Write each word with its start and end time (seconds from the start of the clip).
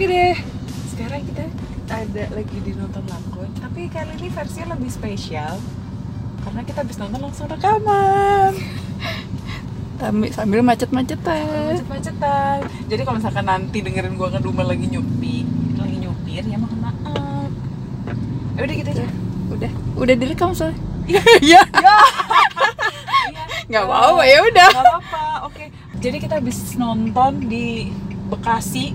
Oke 0.00 0.08
deh, 0.08 0.32
sekarang 0.88 1.20
kita 1.28 1.44
ada 1.92 2.24
lagi 2.32 2.56
di 2.64 2.72
nonton 2.72 3.04
lakon, 3.04 3.52
tapi 3.60 3.84
kali 3.92 4.16
ini 4.16 4.32
versinya 4.32 4.72
lebih 4.72 4.88
spesial 4.88 5.60
karena 6.40 6.64
kita 6.64 6.80
habis 6.80 6.96
nonton 6.96 7.20
langsung 7.20 7.44
rekaman 7.52 8.56
Sambil, 10.00 10.32
sambil 10.32 10.64
macet-macetan. 10.64 11.44
macet-macetan. 11.84 12.64
Jadi 12.88 13.00
kalau 13.04 13.20
misalkan 13.20 13.44
nanti 13.44 13.84
dengerin 13.84 14.16
gua 14.16 14.32
ngedumel 14.32 14.72
lagi 14.72 14.88
nyupi, 14.88 15.44
lagi 15.76 15.96
nyupir 16.00 16.48
ya 16.48 16.56
mohon 16.56 16.80
maaf. 16.80 17.50
Ya 18.56 18.60
udah 18.64 18.74
gitu 18.80 18.90
aja. 18.96 19.06
Udah, 19.52 19.70
udah 20.00 20.14
direkam 20.16 20.56
soalnya. 20.56 20.80
Iya. 21.12 21.20
Iya. 21.44 21.60
Iya. 23.68 23.80
Apa-apa 23.84 24.24
ya 24.24 24.38
udah. 24.48 24.70
Gak 24.72 24.80
apa-apa. 24.80 25.24
Oke. 25.44 25.68
Jadi 26.00 26.16
kita 26.24 26.40
habis 26.40 26.56
nonton 26.80 27.44
di 27.52 27.92
Bekasi. 28.30 28.94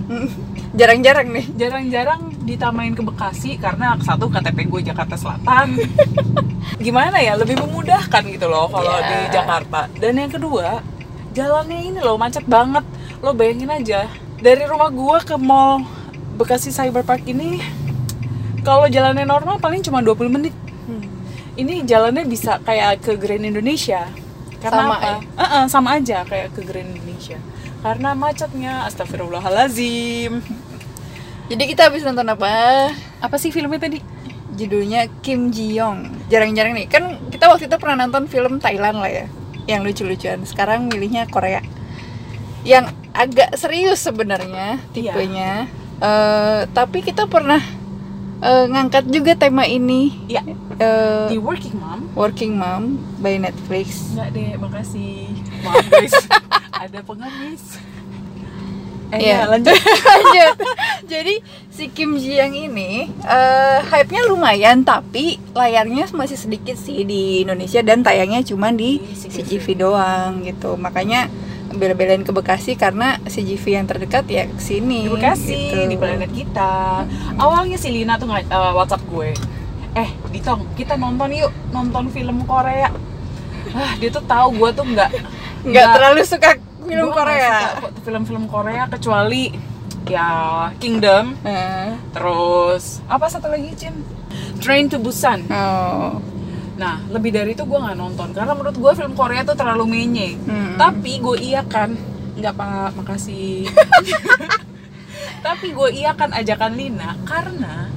Jarang-jarang 0.76 1.28
nih. 1.32 1.46
Jarang-jarang 1.56 2.22
ditamain 2.44 2.92
ke 2.92 3.00
Bekasi 3.00 3.56
karena 3.56 3.96
satu 3.98 4.28
KTP 4.28 4.68
gue 4.68 4.82
Jakarta 4.86 5.16
Selatan. 5.16 5.80
Gimana 6.86 7.18
ya? 7.18 7.34
Lebih 7.34 7.58
memudahkan 7.58 8.24
gitu 8.28 8.46
loh 8.46 8.68
kalau 8.68 8.92
Iya. 8.92 9.08
di 9.08 9.18
Jakarta. 9.32 9.88
Dan 9.96 10.20
yang 10.20 10.28
kedua, 10.28 10.84
jalannya 11.32 11.80
ini 11.82 12.00
loh 12.00 12.20
macet 12.20 12.44
banget. 12.46 12.84
Lo 13.20 13.32
bayangin 13.32 13.72
aja 13.72 14.12
dari 14.36 14.68
rumah 14.68 14.92
gue 14.92 15.18
ke 15.24 15.36
mall 15.36 15.88
Bekasi 16.36 16.70
Cyber 16.70 17.02
Park 17.02 17.24
ini 17.24 17.64
kalau 18.62 18.86
jalannya 18.86 19.24
normal 19.24 19.56
paling 19.58 19.80
cuma 19.80 20.04
20 20.04 20.28
menit. 20.28 20.52
Ini 21.56 21.88
jalannya 21.88 22.28
bisa 22.28 22.60
kayak 22.60 23.00
ke 23.00 23.16
Grand 23.16 23.40
Indonesia. 23.42 24.12
Karena 24.60 24.82
Sama 24.84 24.96
apa? 24.98 25.08
ya? 25.08 25.16
Eh-eh, 25.40 25.64
sama 25.72 25.90
aja 25.96 26.18
kayak 26.28 26.52
ke 26.52 26.68
Grand 26.68 26.84
Indonesia. 26.86 27.40
Karena 27.80 28.12
macetnya, 28.12 28.84
astagfirullahalazim. 28.84 30.42
Jadi 31.46 31.64
kita 31.70 31.90
habis 31.90 32.02
nonton 32.02 32.26
apa? 32.26 32.90
Apa 33.22 33.36
sih 33.38 33.54
filmnya 33.54 33.78
tadi? 33.78 34.02
Judulnya 34.56 35.06
Kim 35.22 35.54
Ji 35.54 35.78
Young. 35.78 36.26
Jarang-jarang 36.32 36.74
nih. 36.74 36.88
Kan 36.90 37.22
kita 37.30 37.52
waktu 37.52 37.70
itu 37.70 37.78
pernah 37.78 38.06
nonton 38.06 38.26
film 38.26 38.58
Thailand 38.58 38.98
lah 38.98 39.12
ya. 39.12 39.26
Yang 39.70 39.82
lucu-lucuan. 39.92 40.42
Sekarang 40.48 40.90
milihnya 40.90 41.30
Korea. 41.30 41.62
Yang 42.66 42.98
agak 43.14 43.54
serius 43.62 44.02
sebenarnya 44.02 44.82
tipenya. 44.90 45.70
Eh, 46.02 46.62
tapi 46.74 47.06
kita 47.06 47.30
pernah 47.30 47.62
eh, 48.42 48.66
ngangkat 48.66 49.06
juga 49.14 49.38
tema 49.38 49.70
ini. 49.70 50.26
Ya, 50.26 50.42
Eh, 50.76 51.28
di 51.32 51.40
Working 51.40 51.76
Mom. 51.80 52.00
Working 52.20 52.54
Mom 52.60 52.84
by 53.24 53.40
Netflix. 53.40 54.12
Enggak 54.12 54.30
deh, 54.36 54.50
makasih. 54.60 55.32
Maaf 55.64 55.88
guys, 55.88 56.16
ada 56.76 57.00
pengemis. 57.00 57.80
Eh, 59.16 59.32
Iya. 59.32 59.48
ya, 59.48 59.50
lanjut. 59.50 59.72
Lanjut. 60.12 60.56
Jadi 61.08 61.36
si 61.72 61.88
Kim 61.88 62.16
Ji 62.16 62.36
Young 62.36 62.56
ini 62.56 63.08
eh, 63.08 63.78
hype-nya 63.84 64.28
lumayan 64.28 64.84
tapi 64.84 65.40
layarnya 65.52 66.12
masih 66.12 66.36
sedikit 66.36 66.76
sih 66.76 67.04
di 67.04 67.44
Indonesia 67.44 67.80
dan 67.80 68.04
tayangnya 68.04 68.44
cuma 68.44 68.76
di 68.76 69.00
CGV 69.16 69.66
doang 69.80 70.44
gitu. 70.44 70.76
Makanya 70.76 71.32
bela-belain 71.76 72.24
ke 72.24 72.32
Bekasi 72.32 72.76
karena 72.76 73.20
CGV 73.24 73.64
yang 73.74 73.86
terdekat 73.88 74.24
ya 74.28 74.48
ke 74.48 74.60
sini. 74.60 75.08
Di 75.08 75.12
Bekasi, 75.12 75.60
gitu. 75.72 75.88
di 75.88 75.96
planet 75.96 76.32
kita. 76.32 77.04
Awalnya 77.36 77.76
si 77.76 77.92
Lina 77.92 78.16
tuh 78.16 78.28
eh, 78.32 78.44
WhatsApp 78.76 79.04
gue. 79.08 79.32
Eh, 79.96 80.10
Ditong, 80.32 80.68
kita 80.76 81.00
nonton 81.00 81.32
yuk, 81.32 81.52
nonton 81.72 82.12
film 82.12 82.44
Korea. 82.44 82.92
Ah, 83.72 83.96
dia 83.96 84.12
tuh 84.12 84.24
tahu 84.24 84.56
gue 84.60 84.70
tuh 84.72 84.86
nggak 84.86 85.10
nggak 85.66 85.88
terlalu 85.98 86.22
suka 86.22 86.60
film 86.86 87.10
gua 87.10 87.16
Korea. 87.18 87.56
film-film 88.02 88.46
Korea 88.46 88.84
kecuali 88.86 89.44
ya 90.06 90.30
Kingdom, 90.78 91.34
Eh, 91.42 91.98
terus 92.14 93.02
apa 93.06 93.26
satu 93.26 93.50
lagi 93.50 93.74
Cin? 93.74 94.06
Train 94.62 94.86
to 94.88 94.98
Busan. 94.98 95.50
oh. 95.50 96.22
Nah, 96.76 97.00
lebih 97.08 97.32
dari 97.32 97.56
itu 97.56 97.64
gue 97.64 97.80
nggak 97.80 97.96
nonton 97.96 98.36
karena 98.36 98.52
menurut 98.52 98.76
gue 98.76 98.92
film 98.94 99.16
Korea 99.16 99.42
tuh 99.42 99.56
terlalu 99.56 99.88
menye. 99.88 100.36
Hmm. 100.36 100.76
Tapi 100.76 101.24
gue 101.24 101.38
iya 101.40 101.64
kan, 101.64 101.96
nggak 102.36 102.52
pak, 102.52 102.92
makasih. 103.00 103.64
Tapi 105.46 105.72
gue 105.72 105.90
iya 105.96 106.12
kan 106.12 106.36
ajakan 106.36 106.76
Lina 106.76 107.16
karena 107.24 107.88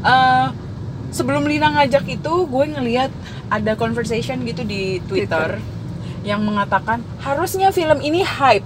eh, 0.00 0.46
sebelum 1.12 1.44
Lina 1.44 1.68
ngajak 1.76 2.08
itu 2.08 2.34
gue 2.48 2.64
ngeliat 2.72 3.12
ada 3.48 3.76
conversation 3.76 4.40
gitu 4.42 4.64
di 4.64 5.04
Twitter, 5.04 5.60
yang 6.28 6.44
mengatakan 6.44 7.00
harusnya 7.24 7.72
film 7.72 8.04
ini 8.04 8.20
hype. 8.20 8.64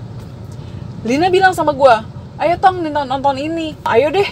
Lina 1.06 1.30
bilang 1.30 1.54
sama 1.54 1.70
gue, 1.70 1.96
ayo 2.42 2.54
tong 2.58 2.82
nonton 2.82 3.06
nonton 3.06 3.36
ini, 3.38 3.78
ayo 3.86 4.10
deh. 4.10 4.26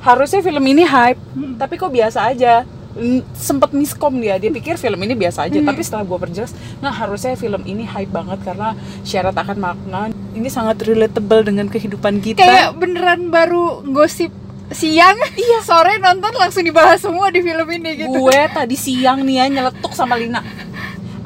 Harusnya 0.00 0.40
film 0.40 0.64
ini 0.64 0.88
hype, 0.88 1.20
tapi 1.60 1.76
kok 1.76 1.92
biasa 1.92 2.32
aja. 2.32 2.64
Sempet 3.36 3.70
miskom 3.76 4.18
dia, 4.18 4.40
dia 4.40 4.48
pikir 4.48 4.80
film 4.80 4.96
ini 5.04 5.12
biasa 5.12 5.44
aja. 5.48 5.60
Tapi 5.60 5.80
setelah 5.84 6.08
gue 6.08 6.18
perjelas, 6.18 6.56
nah 6.80 6.88
harusnya 6.88 7.36
film 7.36 7.60
ini 7.68 7.84
hype 7.84 8.08
banget 8.08 8.40
karena 8.40 8.72
syarat 9.04 9.36
akan 9.36 9.56
makna. 9.60 10.08
Ini 10.32 10.48
sangat 10.48 10.80
relatable 10.88 11.44
dengan 11.44 11.68
kehidupan 11.68 12.24
kita. 12.24 12.40
Kayak 12.40 12.80
beneran 12.80 13.28
baru 13.28 13.84
gosip 13.92 14.32
siang, 14.70 15.18
iya 15.34 15.60
sore 15.66 15.98
nonton 15.98 16.30
langsung 16.38 16.62
dibahas 16.62 17.02
semua 17.02 17.26
di 17.34 17.42
film 17.42 17.66
ini 17.74 18.06
gitu. 18.06 18.22
gue 18.22 18.40
tadi 18.54 18.78
siang 18.78 19.26
nih 19.26 19.42
ya 19.42 19.44
nyeletuk 19.50 19.90
sama 19.98 20.14
Lina 20.14 20.46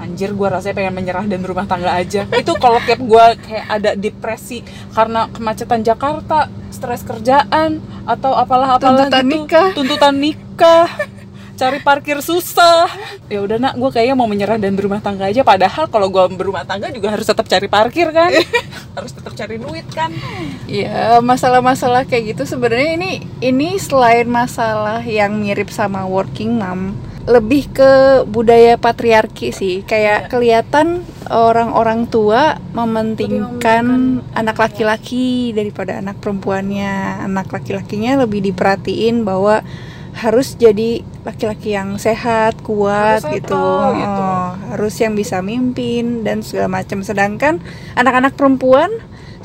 anjir 0.05 0.31
gue 0.31 0.49
rasanya 0.49 0.77
pengen 0.77 0.95
menyerah 0.95 1.25
dan 1.25 1.41
berumah 1.41 1.65
tangga 1.65 1.97
aja. 1.97 2.29
Itu 2.41 2.53
kalau 2.61 2.79
kayak 2.85 3.01
gue 3.01 3.25
kayak 3.49 3.67
ada 3.67 3.91
depresi 3.97 4.61
karena 4.93 5.27
kemacetan 5.33 5.81
Jakarta 5.81 6.47
stres 6.69 7.01
kerjaan 7.03 7.81
atau 8.05 8.37
apalah 8.37 8.77
apalah 8.77 9.09
Tuntutan 9.09 9.25
gitu. 9.25 9.35
nikah. 9.41 9.69
tuntutan 9.73 10.15
nikah. 10.15 10.89
Cari 11.55 11.79
parkir 11.87 12.19
susah. 12.19 12.91
Ya 13.31 13.39
udah 13.39 13.63
nak 13.63 13.79
gue 13.79 13.87
kayaknya 13.87 14.19
mau 14.19 14.27
menyerah 14.27 14.59
dan 14.59 14.75
berumah 14.75 14.99
tangga 14.99 15.31
aja. 15.31 15.47
Padahal 15.47 15.87
kalau 15.87 16.11
gue 16.11 16.25
berumah 16.35 16.67
tangga 16.67 16.91
juga 16.91 17.15
harus 17.15 17.23
tetap 17.23 17.47
cari 17.47 17.71
parkir 17.71 18.11
kan? 18.11 18.35
Harus 18.99 19.11
tetap 19.11 19.35
cari 19.35 19.59
duit 19.59 19.87
kan? 19.91 20.11
Ya 20.67 21.23
masalah-masalah 21.23 22.07
kayak 22.07 22.35
gitu 22.35 22.43
sebenarnya 22.47 22.95
ini 22.95 23.13
ini 23.39 23.75
selain 23.79 24.27
masalah 24.27 24.99
yang 25.03 25.35
mirip 25.39 25.71
sama 25.71 26.03
working 26.07 26.59
mom, 26.59 26.95
lebih 27.25 27.73
ke 27.73 27.93
budaya 28.29 28.77
patriarki 28.77 29.49
sih. 29.49 29.81
Kayak 29.89 30.29
Iya. 30.29 30.31
kelihatan 30.31 30.87
orang-orang 31.33 32.05
tua 32.09 32.61
mementingkan 32.77 34.21
anak 34.37 34.57
laki-laki 34.61 35.57
daripada 35.57 36.05
anak 36.05 36.21
perempuannya. 36.21 37.25
Anak 37.25 37.49
laki-lakinya 37.49 38.21
lebih 38.29 38.45
diperhatiin 38.45 39.25
bahwa 39.25 39.65
harus 40.15 40.55
jadi 40.55 41.03
laki-laki 41.27 41.75
yang 41.75 41.99
sehat, 41.99 42.61
kuat 42.63 43.25
Harus 43.25 43.35
gitu. 43.41 43.57
settle, 43.57 43.99
gitu. 43.99 44.23
Oh, 44.23 44.47
harus 44.77 44.95
yang 45.01 45.19
bisa 45.19 45.43
mimpin 45.43 46.23
dan 46.23 46.45
segala 46.45 46.71
macam. 46.81 47.03
Sedangkan 47.03 47.59
anak-anak 47.99 48.39
perempuan 48.39 48.93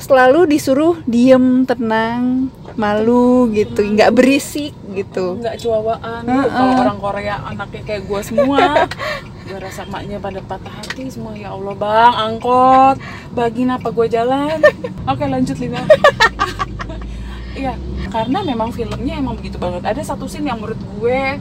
selalu 0.00 0.48
disuruh 0.48 0.96
diem, 1.04 1.68
tenang, 1.68 2.48
malu 2.74 3.52
gitu, 3.52 3.84
nggak 3.84 4.10
berisik 4.16 4.72
gitu. 4.96 5.38
nggak 5.38 5.60
cuawaan 5.60 6.24
Heeh. 6.26 6.48
kalau 6.50 6.74
orang 6.82 6.98
Korea 6.98 7.36
anaknya 7.46 7.82
kayak 7.86 8.02
gue 8.08 8.20
semua 8.24 8.88
gue 9.50 9.58
rasa 9.58 9.82
maknya 9.90 10.22
pada 10.22 10.38
patah 10.46 10.70
hati 10.70 11.10
semua. 11.10 11.34
Ya 11.34 11.50
Allah 11.50 11.74
bang 11.74 12.14
angkot. 12.14 12.96
Bagiin 13.34 13.74
apa 13.74 13.90
gue 13.90 14.06
jalan? 14.06 14.62
Oke 15.10 15.26
lanjut 15.26 15.58
Lina. 15.58 15.82
Iya 17.50 17.74
karena 18.14 18.46
memang 18.46 18.70
filmnya 18.70 19.18
emang 19.18 19.34
begitu 19.36 19.58
banget. 19.58 19.82
Ada 19.82 20.14
satu 20.14 20.30
scene 20.30 20.48
yang 20.48 20.62
menurut 20.62 20.78
gue 20.78 21.36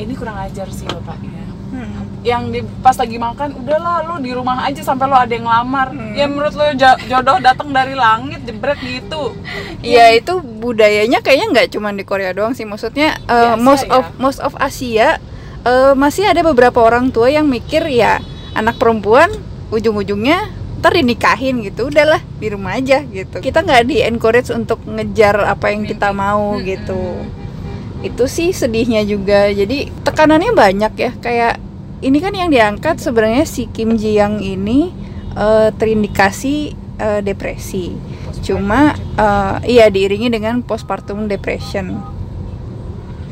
ini 0.00 0.12
kurang 0.16 0.38
ajar 0.38 0.70
sih 0.70 0.86
bapaknya 0.88 1.39
Hmm. 1.70 2.02
yang 2.20 2.50
di, 2.50 2.60
pas 2.82 2.92
lagi 2.92 3.14
makan 3.14 3.62
udahlah 3.62 4.04
lo 4.04 4.18
di 4.18 4.34
rumah 4.34 4.66
aja 4.66 4.82
sampai 4.82 5.06
lo 5.06 5.14
ada 5.14 5.30
yang 5.30 5.46
lamar 5.46 5.94
Hmm. 5.94 6.12
ya 6.12 6.26
menurut 6.26 6.52
lo 6.52 6.66
jo- 6.74 7.00
jodoh 7.06 7.38
datang 7.38 7.70
dari 7.70 7.94
langit 7.94 8.42
jebret 8.42 8.76
gitu 8.78 9.32
Ya 9.80 10.12
itu 10.12 10.44
budayanya 10.44 11.24
kayaknya 11.24 11.46
nggak 11.48 11.68
cuma 11.72 11.88
di 11.90 12.04
Korea 12.04 12.36
doang 12.36 12.52
sih. 12.52 12.68
Maksudnya 12.68 13.16
uh, 13.24 13.56
most 13.56 13.88
ya. 13.88 13.96
of 13.96 14.04
most 14.20 14.36
of 14.44 14.52
Asia 14.60 15.16
uh, 15.64 15.96
masih 15.96 16.28
ada 16.28 16.44
beberapa 16.44 16.84
orang 16.84 17.08
tua 17.08 17.32
yang 17.32 17.48
mikir 17.48 17.88
ya 17.88 18.20
anak 18.52 18.76
perempuan 18.76 19.32
ujung-ujungnya 19.72 20.52
ntar 20.84 20.92
dinikahin 20.92 21.64
gitu. 21.64 21.88
Udahlah 21.88 22.20
di 22.36 22.52
rumah 22.52 22.76
aja 22.76 23.00
gitu. 23.08 23.40
Kita 23.40 23.64
nggak 23.64 23.88
di 23.88 24.04
encourage 24.04 24.52
untuk 24.52 24.84
ngejar 24.84 25.48
apa 25.48 25.72
yang 25.72 25.88
kita 25.88 26.12
mau 26.12 26.60
Mm-mm. 26.60 26.66
gitu. 26.68 27.00
Itu 28.00 28.24
sih 28.26 28.50
sedihnya 28.50 29.04
juga. 29.04 29.48
Jadi 29.48 29.92
tekanannya 30.02 30.52
banyak 30.52 30.92
ya. 30.96 31.10
Kayak 31.20 31.54
ini 32.00 32.16
kan 32.16 32.32
yang 32.32 32.48
diangkat 32.48 32.96
sebenarnya 32.96 33.44
si 33.44 33.68
Kim 33.68 33.94
Ji 33.94 34.16
Young 34.16 34.40
ini 34.40 34.88
uh, 35.36 35.68
terindikasi 35.76 36.72
uh, 36.96 37.20
depresi. 37.20 37.92
Cuma 38.40 38.96
uh, 39.20 39.60
iya 39.62 39.92
diiringi 39.92 40.32
dengan 40.32 40.64
postpartum 40.64 41.28
depression. 41.28 42.00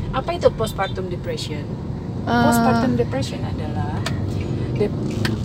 apa 0.09 0.33
itu 0.33 0.49
postpartum 0.49 1.05
depression 1.05 1.61
Uh, 2.19 2.45
Postpartum 2.45 2.93
depression 2.93 3.39
adalah 3.41 3.95
de- 4.75 4.91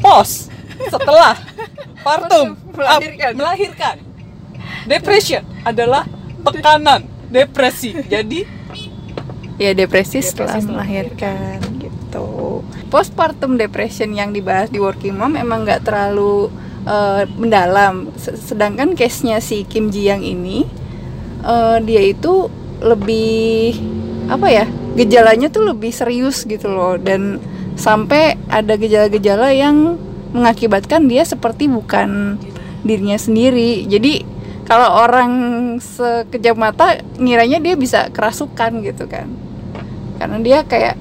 pos 0.02 0.50
setelah 0.90 1.38
partum 2.04 2.58
Melahirkan. 2.74 3.30
ah, 3.30 3.38
melahirkan. 3.38 3.96
Depression 4.84 5.42
adalah 5.64 6.04
tekanan 6.42 7.06
depresi 7.30 7.94
jadi 8.04 8.44
ya 9.60 9.70
depresi 9.72 10.18
setelah 10.20 10.58
Depresi 10.58 10.66
setelah 10.66 10.82
melahirkan. 10.82 11.58
gitu. 11.78 12.28
Postpartum 12.90 13.58
depression 13.58 14.10
yang 14.14 14.30
dibahas 14.30 14.70
di 14.70 14.78
Working 14.78 15.18
Mom 15.18 15.34
emang 15.34 15.66
nggak 15.66 15.86
terlalu 15.86 16.50
eh, 16.86 17.26
mendalam. 17.38 18.10
Sedangkan 18.18 18.94
case 18.94 19.26
nya 19.26 19.38
si 19.38 19.66
Kim 19.66 19.90
Ji 19.90 20.10
Young 20.10 20.22
ini 20.22 20.66
eh, 21.42 21.78
dia 21.82 22.02
itu 22.02 22.50
lebih 22.82 23.78
apa 24.24 24.48
ya 24.50 24.66
gejalanya 24.94 25.50
tuh 25.50 25.74
lebih 25.74 25.90
serius 25.90 26.46
gitu 26.46 26.70
loh. 26.70 26.98
Dan 26.98 27.42
sampai 27.74 28.38
ada 28.46 28.78
gejala-gejala 28.78 29.50
yang 29.50 29.98
mengakibatkan 30.34 31.06
dia 31.06 31.22
seperti 31.22 31.70
bukan 31.70 32.38
dirinya 32.82 33.18
sendiri. 33.18 33.86
Jadi 33.86 34.34
kalau 34.64 35.04
orang 35.04 35.32
sekejap 35.78 36.56
mata 36.56 36.98
ngiranya 37.20 37.60
dia 37.60 37.74
bisa 37.76 38.08
kerasukan 38.10 38.80
gitu 38.80 39.04
kan 39.04 39.43
karena 40.18 40.38
dia 40.40 40.58
kayak 40.62 40.96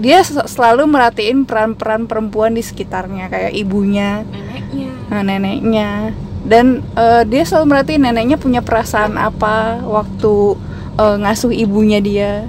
dia 0.00 0.24
sel- 0.24 0.48
selalu 0.48 0.88
merhatiin 0.88 1.44
peran-peran 1.44 2.08
perempuan 2.08 2.56
di 2.56 2.64
sekitarnya 2.64 3.28
kayak 3.28 3.52
ibunya 3.52 4.24
neneknya. 4.26 4.90
nah, 5.12 5.22
neneknya. 5.22 5.90
Dan 6.44 6.84
eh, 6.96 7.22
dia 7.24 7.42
selalu 7.44 7.66
merhatiin 7.72 8.02
neneknya 8.04 8.36
punya 8.40 8.60
perasaan 8.60 9.16
apa 9.20 9.80
waktu 9.84 10.56
eh, 10.98 11.16
ngasuh 11.20 11.52
ibunya 11.52 12.00
dia. 12.00 12.48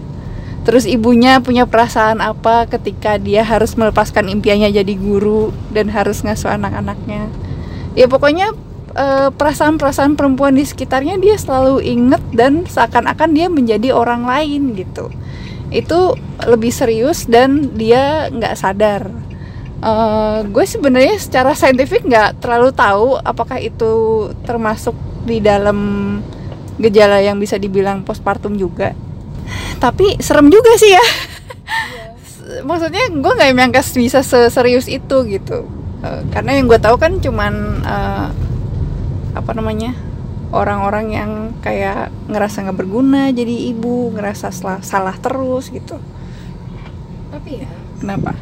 Terus 0.66 0.90
ibunya 0.90 1.38
punya 1.46 1.70
perasaan 1.70 2.26
apa 2.26 2.66
ketika 2.66 3.22
dia 3.22 3.46
harus 3.46 3.78
melepaskan 3.78 4.26
impiannya 4.34 4.74
jadi 4.74 4.94
guru 4.98 5.54
dan 5.70 5.94
harus 5.94 6.26
ngasuh 6.26 6.58
anak-anaknya. 6.58 7.30
Ya 7.94 8.10
pokoknya 8.10 8.52
eh, 8.98 9.30
perasaan-perasaan 9.30 10.18
perempuan 10.18 10.58
di 10.58 10.66
sekitarnya 10.66 11.22
dia 11.22 11.38
selalu 11.38 11.86
inget 11.86 12.24
dan 12.34 12.66
seakan-akan 12.66 13.38
dia 13.38 13.48
menjadi 13.52 13.94
orang 13.94 14.26
lain 14.26 14.74
gitu 14.74 15.14
itu 15.74 16.14
lebih 16.46 16.70
serius 16.70 17.26
dan 17.26 17.74
dia 17.74 18.30
nggak 18.30 18.56
sadar. 18.58 19.10
Eh, 19.86 20.40
gue 20.50 20.66
sebenarnya 20.66 21.16
secara 21.22 21.54
saintifik 21.54 22.06
nggak 22.06 22.42
terlalu 22.42 22.74
tahu 22.74 23.22
apakah 23.22 23.62
itu 23.62 24.28
termasuk 24.48 24.98
di 25.26 25.42
dalam 25.42 25.78
gejala 26.82 27.22
yang 27.22 27.38
bisa 27.38 27.62
dibilang 27.62 28.02
postpartum 28.02 28.58
juga. 28.58 28.98
Tapi 29.78 30.18
serem 30.22 30.50
juga 30.50 30.74
sih 30.78 30.90
ya. 30.90 31.06
Maksudnya 32.70 33.14
gue 33.14 33.32
nggak 33.38 33.52
nyangka 33.54 33.82
bisa 33.94 34.26
seserius 34.26 34.90
itu 34.90 35.18
gitu. 35.30 35.70
Eh, 36.02 36.22
karena 36.34 36.58
yang 36.58 36.66
gue 36.66 36.80
tahu 36.82 36.98
kan 36.98 37.22
cuman 37.22 37.54
eh, 37.84 38.28
apa 39.36 39.52
namanya 39.52 39.94
orang-orang 40.52 41.06
yang 41.10 41.32
kayak 41.60 42.10
ngerasa 42.28 42.62
nggak 42.64 42.78
berguna 42.78 43.30
jadi 43.30 43.72
ibu 43.72 44.12
ngerasa 44.12 44.50
salah, 44.50 44.82
salah 44.82 45.16
terus 45.16 45.70
gitu. 45.70 45.98
Tapi 47.32 47.62
ya 47.62 47.70
kenapa? 47.98 48.34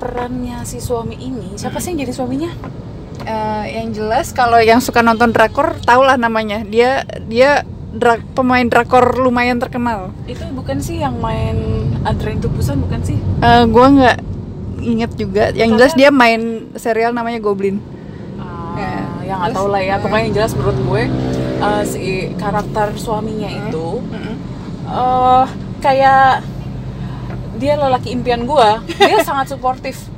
perannya 0.00 0.64
si 0.64 0.80
suami 0.80 1.12
ini 1.14 1.60
siapa 1.60 1.76
sih 1.76 1.92
yang 1.92 2.08
jadi 2.08 2.12
suaminya? 2.14 2.50
Eh, 3.20 3.64
yang 3.76 3.92
jelas 3.92 4.32
kalau 4.32 4.56
yang 4.56 4.80
suka 4.80 5.04
nonton 5.04 5.28
drakor 5.28 5.76
tau 5.84 6.00
lah 6.00 6.16
namanya. 6.16 6.64
Dia 6.64 7.04
dia 7.28 7.68
dra- 7.92 8.24
pemain 8.32 8.64
drakor 8.64 9.12
lumayan 9.14 9.60
terkenal. 9.60 10.08
Itu 10.24 10.40
bukan 10.50 10.80
sih 10.80 10.98
yang 10.98 11.20
main 11.20 11.60
Adrian 12.02 12.40
Tubusan 12.40 12.80
bukan 12.80 13.04
sih? 13.04 13.20
Eh, 13.44 13.64
gua 13.68 13.92
nggak 13.92 14.16
inget 14.80 15.12
juga. 15.14 15.52
Yang 15.52 15.70
jelas 15.76 15.92
Karena- 15.92 16.00
dia 16.00 16.10
main 16.10 16.40
serial 16.80 17.12
namanya 17.12 17.38
Goblin. 17.38 17.76
Ah, 18.40 18.72
Ya. 18.80 18.92
yang 19.28 19.38
nggak 19.38 19.52
tahu 19.52 19.68
lah 19.68 19.82
ya. 19.84 20.00
Pokoknya 20.00 20.24
yang 20.24 20.34
jelas 20.34 20.52
menurut 20.56 20.78
gue 20.80 21.02
eh, 21.62 21.84
si 21.84 22.04
karakter 22.34 22.96
suaminya 22.96 23.48
itu 23.48 24.00
eh 24.86 25.44
kayak 25.78 26.42
dia 27.56 27.74
lelaki 27.74 28.10
impian 28.10 28.42
gue 28.42 28.68
dia 28.98 29.20
sangat 29.28 29.48
suportif 29.48 30.08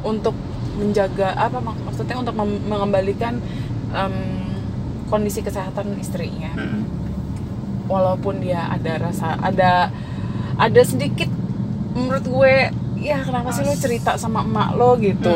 untuk 0.00 0.32
menjaga 0.74 1.34
apa 1.36 1.58
mak- 1.58 1.82
maksudnya 1.82 2.16
untuk 2.16 2.34
mem- 2.34 2.62
mengembalikan 2.64 3.42
em, 3.90 4.14
kondisi 5.06 5.40
kesehatan 5.40 5.96
istrinya. 5.96 6.52
Walaupun 7.88 8.38
dia 8.38 8.68
ada 8.68 9.00
rasa 9.00 9.34
ada 9.38 9.88
ada 10.54 10.82
sedikit 10.82 11.26
menurut 11.92 12.22
gue 12.22 12.54
ya 13.00 13.22
kenapa 13.22 13.48
sih 13.50 13.64
lo 13.64 13.72
cerita 13.74 14.14
sama 14.14 14.44
emak 14.44 14.70
lo? 14.74 14.94
gitu. 14.98 15.34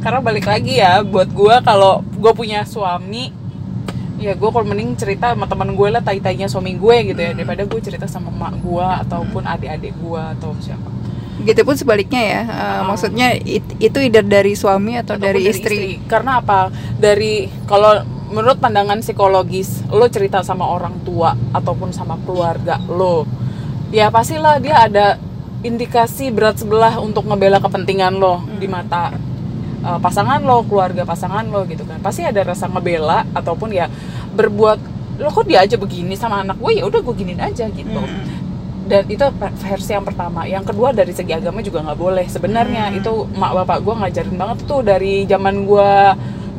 Karena 0.00 0.20
balik 0.20 0.44
lagi 0.44 0.80
ya 0.80 1.00
buat 1.02 1.28
gue 1.28 1.54
kalau 1.60 2.00
gue 2.10 2.32
punya 2.32 2.64
suami 2.64 3.30
ya 4.16 4.32
gue 4.32 4.46
kalau 4.46 4.62
mending 4.64 4.94
cerita 4.94 5.30
sama 5.30 5.44
teman 5.44 5.72
gue 5.72 5.88
lah 5.88 5.98
tai 5.98 6.18
tainya 6.18 6.46
suami 6.46 6.74
gue 6.74 6.96
gitu 7.08 7.18
ya 7.18 7.32
daripada 7.32 7.62
gue 7.62 7.80
cerita 7.80 8.06
sama 8.06 8.30
emak 8.30 8.54
gue 8.58 8.86
ataupun 9.02 9.42
adik-adik 9.44 9.92
gue 9.92 10.22
atau 10.38 10.54
siapa. 10.58 10.88
Gitu 11.36 11.60
pun 11.60 11.74
sebaliknya 11.74 12.22
ya 12.22 12.40
Eh, 12.42 12.54
Ah. 12.54 12.82
maksudnya 12.84 13.34
it- 13.34 13.74
itu 13.78 13.98
either 13.98 14.22
dari 14.22 14.54
suami 14.54 14.94
atau 14.96 15.16
dari, 15.16 15.42
istri. 15.44 15.98
karena 16.04 16.38
apa? 16.38 16.70
Dari 16.94 17.50
kalau 17.64 18.00
menurut 18.26 18.56
pandangan 18.56 18.98
psikologis 18.98 19.82
lo 19.88 20.06
cerita 20.06 20.40
sama 20.40 20.64
orang 20.64 21.02
tua 21.02 21.34
ataupun 21.52 21.90
sama 21.90 22.14
keluarga 22.22 22.78
lo 22.84 23.26
ya 23.90 24.08
pastilah 24.08 24.58
dia 24.58 24.78
ada 24.80 25.18
indikasi 25.60 26.28
berat 26.28 26.56
sebelah 26.56 26.98
untuk 26.98 27.24
ngebela 27.24 27.56
kepentingan 27.58 28.14
lo 28.14 28.42
di 28.54 28.66
mata 28.66 29.10
uh, 29.84 30.00
pasangan 30.00 30.40
lo 30.40 30.64
keluarga 30.64 31.04
pasangan 31.04 31.44
lo 31.46 31.68
gitu 31.68 31.84
kan. 31.84 32.00
Pasti 32.00 32.24
ada 32.24 32.40
rasa 32.42 32.66
ngebela 32.66 33.28
ataupun 33.36 33.70
ya 33.70 33.86
berbuat 34.32 34.78
lo 35.20 35.30
kok 35.30 35.46
dia 35.46 35.62
aja 35.62 35.76
begini 35.78 36.16
sama 36.18 36.42
anak 36.42 36.58
gue? 36.58 36.80
Ya 36.80 36.88
udah 36.88 36.98
gue 37.04 37.14
giniin 37.14 37.38
aja 37.38 37.68
gitu. 37.70 38.00
Dan 38.84 39.08
itu 39.08 39.24
versi 39.64 39.96
yang 39.96 40.04
pertama. 40.04 40.44
Yang 40.44 40.74
kedua 40.74 40.92
dari 40.92 41.12
segi 41.14 41.32
agama 41.32 41.64
juga 41.64 41.80
nggak 41.80 41.98
boleh. 42.00 42.26
Sebenarnya 42.28 42.90
Hmm. 42.90 42.98
itu 42.98 43.12
mak 43.38 43.52
bapak 43.62 43.78
gue 43.80 43.94
ngajarin 43.96 44.36
banget 44.36 44.58
tuh 44.66 44.80
dari 44.84 45.24
zaman 45.24 45.64
gue 45.64 45.92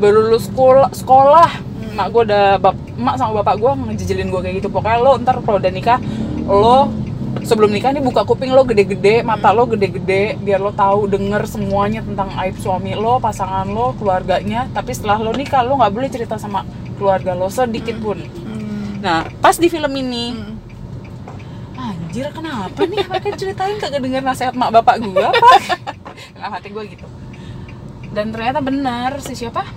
baru 0.02 0.32
lulus 0.32 0.50
sekolah 0.50 0.90
sekolah. 0.96 1.50
Mak 1.96 2.08
gue 2.12 2.22
udah 2.32 2.58
bap, 2.60 2.76
mak 2.98 3.16
sama 3.22 3.44
bapak 3.44 3.56
gue 3.62 3.72
ngejejelin 3.92 4.32
gue 4.34 4.42
kayak 4.42 4.56
gitu. 4.64 4.70
Pokoknya 4.74 5.00
lo 5.04 5.20
ntar 5.22 5.38
kalau 5.44 5.60
udah 5.62 5.74
nikah 5.74 6.00
lo 6.50 6.90
sebelum 7.44 7.68
nikah 7.70 7.92
nih 7.92 8.00
buka 8.00 8.24
kuping 8.24 8.54
lo 8.54 8.64
gede-gede 8.64 9.20
mata 9.22 9.52
lo 9.52 9.66
gede-gede 9.66 10.38
biar 10.38 10.58
lo 10.58 10.72
tahu 10.72 11.06
denger 11.06 11.44
semuanya 11.44 12.00
tentang 12.00 12.32
aib 12.40 12.56
suami 12.56 12.94
lo 12.94 13.20
pasangan 13.20 13.68
lo 13.68 13.92
keluarganya. 13.98 14.72
Tapi 14.72 14.94
setelah 14.94 15.20
lo 15.20 15.32
nikah 15.32 15.62
lo 15.62 15.76
nggak 15.76 15.92
boleh 15.92 16.08
cerita 16.08 16.38
sama 16.38 16.64
keluarga 16.96 17.34
lo 17.34 17.50
sedikit 17.50 18.00
pun. 18.00 18.16
Hmm. 18.22 19.04
nah 19.04 19.28
pas 19.38 19.54
di 19.54 19.68
film 19.68 19.92
ini 19.92 20.32
Hmm. 20.32 20.56
anjir 21.76 22.32
kenapa 22.32 22.82
nih? 22.82 23.04
Pakai 23.04 23.36
ceritain 23.36 23.76
kagak 23.76 24.00
denger 24.00 24.24
nasihat 24.24 24.56
mak 24.56 24.72
bapak 24.72 25.04
gua 25.04 25.30
apa? 25.30 25.50
Dalam 26.40 26.52
hati 26.56 26.72
gue 26.72 26.84
gitu. 26.88 27.04
Dan 28.10 28.32
ternyata 28.32 28.64
benar 28.64 29.20
si 29.20 29.36
siapa? 29.36 29.68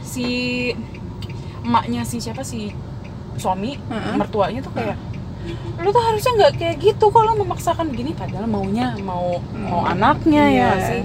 Si 0.00 0.26
emaknya 1.60 2.02
si 2.02 2.18
siapa? 2.18 2.40
Si 2.40 2.72
suami 3.36 3.76
Mm-mm. 3.76 4.16
mertuanya 4.16 4.60
tuh 4.60 4.72
kayak 4.72 4.96
lu 5.76 5.88
tuh 5.88 6.02
harusnya 6.02 6.32
nggak 6.36 6.52
kayak 6.54 6.76
gitu 6.78 7.04
kok 7.04 7.22
lu 7.22 7.34
memaksakan 7.36 7.86
begini 7.88 8.12
padahal 8.12 8.46
maunya 8.46 8.94
mau 8.98 9.38
mau 9.52 9.80
Hmm. 9.80 9.92
anaknya 9.92 10.44
ya 10.44 10.70
Iya. 10.70 10.70
sih 10.84 11.02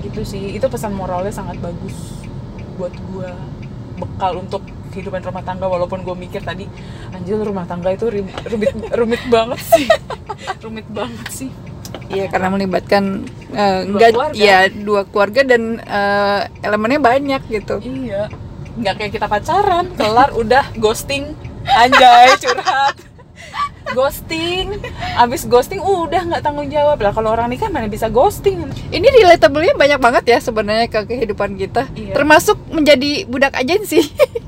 gitu 0.00 0.20
sih 0.24 0.44
itu 0.52 0.64
pesan 0.64 0.92
moralnya 0.92 1.30
sangat 1.30 1.58
bagus 1.58 1.94
buat 2.74 2.94
gua 3.08 3.34
bekal 3.96 4.38
untuk 4.38 4.62
kehidupan 4.88 5.20
rumah 5.20 5.42
tangga 5.42 5.66
walaupun 5.66 6.00
gue 6.00 6.14
mikir 6.16 6.40
tadi 6.40 6.64
anjir 7.10 7.36
rumah 7.36 7.62
tangga 7.64 7.90
itu 7.90 8.08
rumit 8.08 8.34
rumit 8.90 9.22
banget 9.26 9.60
sih 9.60 9.86
rumit 10.64 10.86
banget 10.88 11.28
sih 11.28 11.50
Iya 12.08 12.28
karena 12.28 12.48
melibatkan 12.48 13.24
eh, 13.50 13.80
Dua 13.82 13.88
enggak 13.90 14.10
keluarga. 14.12 14.36
ya 14.38 14.58
dua 14.68 15.02
keluarga 15.04 15.40
dan 15.42 15.62
eh, 15.78 16.40
elemennya 16.62 17.00
banyak 17.00 17.42
gitu. 17.48 17.76
iya 17.80 18.28
nggak 18.74 18.94
kayak 18.94 19.12
kita 19.12 19.26
pacaran 19.26 19.86
kelar 19.92 20.30
udah 20.32 20.64
ghosting 20.74 21.32
anjay 21.66 22.32
curhat 22.38 22.94
ghosting 23.90 24.76
abis 25.16 25.44
ghosting 25.44 25.78
udah 25.78 26.22
nggak 26.24 26.42
tanggung 26.42 26.68
jawab 26.68 26.98
lah 26.98 27.10
kalau 27.10 27.30
orang 27.30 27.48
nikah 27.48 27.68
mana 27.68 27.86
bisa 27.86 28.06
ghosting 28.06 28.68
Ini 28.88 29.04
relatable-nya 29.04 29.74
banyak 29.74 29.98
banget 29.98 30.24
ya 30.26 30.38
sebenarnya 30.38 30.86
ke 30.86 31.04
kehidupan 31.04 31.54
kita. 31.54 31.86
Iya. 31.92 32.12
Termasuk 32.12 32.56
menjadi 32.68 33.24
budak 33.24 33.54
agensi. 33.54 34.00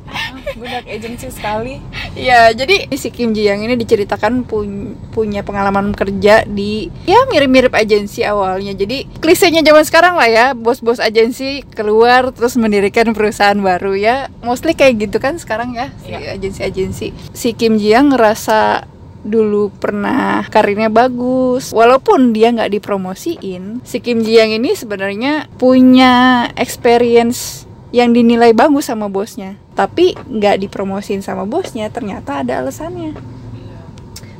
Ah, 0.07 0.35
budak 0.57 0.91
agensi 0.91 1.31
sekali 1.31 1.79
ya, 2.13 2.51
jadi 2.51 2.91
si 2.93 3.09
Kim 3.09 3.31
Ji 3.31 3.47
Young 3.47 3.63
ini 3.63 3.77
diceritakan 3.77 4.43
pun- 4.43 4.99
punya 5.11 5.41
pengalaman 5.41 5.95
kerja 5.95 6.43
di 6.43 6.91
ya 7.05 7.31
mirip-mirip 7.31 7.71
agensi 7.71 8.27
awalnya. 8.27 8.75
Jadi 8.75 9.07
klisenya 9.17 9.63
zaman 9.63 9.85
sekarang 9.85 10.15
lah 10.15 10.27
ya, 10.27 10.47
bos-bos 10.51 10.99
agensi 10.99 11.63
keluar 11.69 12.35
terus 12.35 12.59
mendirikan 12.59 13.15
perusahaan 13.15 13.55
baru 13.55 13.95
ya. 13.95 14.17
Mostly 14.41 14.75
kayak 14.75 14.99
gitu 15.01 15.23
kan 15.23 15.39
sekarang 15.39 15.79
ya, 15.79 15.95
si 16.03 16.11
Iya. 16.11 16.35
agensi-agensi. 16.35 17.07
Si 17.31 17.55
Kim 17.55 17.79
Ji 17.79 17.95
Young 17.95 18.11
ngerasa 18.11 18.83
dulu 19.21 19.69
pernah 19.73 20.45
karirnya 20.49 20.89
bagus. 20.89 21.73
Walaupun 21.73 22.33
dia 22.33 22.53
nggak 22.53 22.81
dipromosiin 22.81 23.85
si 23.85 24.01
Kim 24.01 24.25
Ji 24.25 24.41
Young 24.41 24.57
ini 24.57 24.73
sebenarnya 24.73 25.49
punya 25.61 26.47
experience 26.57 27.69
yang 27.91 28.15
dinilai 28.15 28.57
bagus 28.57 28.89
sama 28.89 29.11
bosnya. 29.13 29.59
Tapi 29.77 30.17
nggak 30.17 30.67
dipromosin 30.69 31.21
sama 31.21 31.45
bosnya 31.45 31.93
ternyata 31.93 32.41
ada 32.41 32.65
alasannya. 32.65 33.17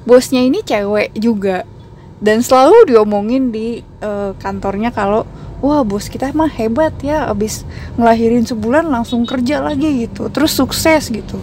Bosnya 0.09 0.41
ini 0.41 0.65
cewek 0.65 1.13
juga. 1.17 1.69
Dan 2.21 2.45
selalu 2.45 2.93
diomongin 2.93 3.49
di 3.49 3.81
eh, 3.81 4.33
kantornya 4.37 4.93
kalau 4.93 5.25
wah 5.65 5.85
bos 5.85 6.09
kita 6.09 6.33
mah 6.37 6.53
hebat 6.53 6.93
ya 7.01 7.29
abis 7.29 7.65
ngelahirin 7.97 8.45
sebulan 8.45 8.89
langsung 8.89 9.25
kerja 9.25 9.61
lagi 9.61 10.09
gitu. 10.09 10.29
Terus 10.29 10.53
sukses 10.53 11.09
gitu 11.09 11.41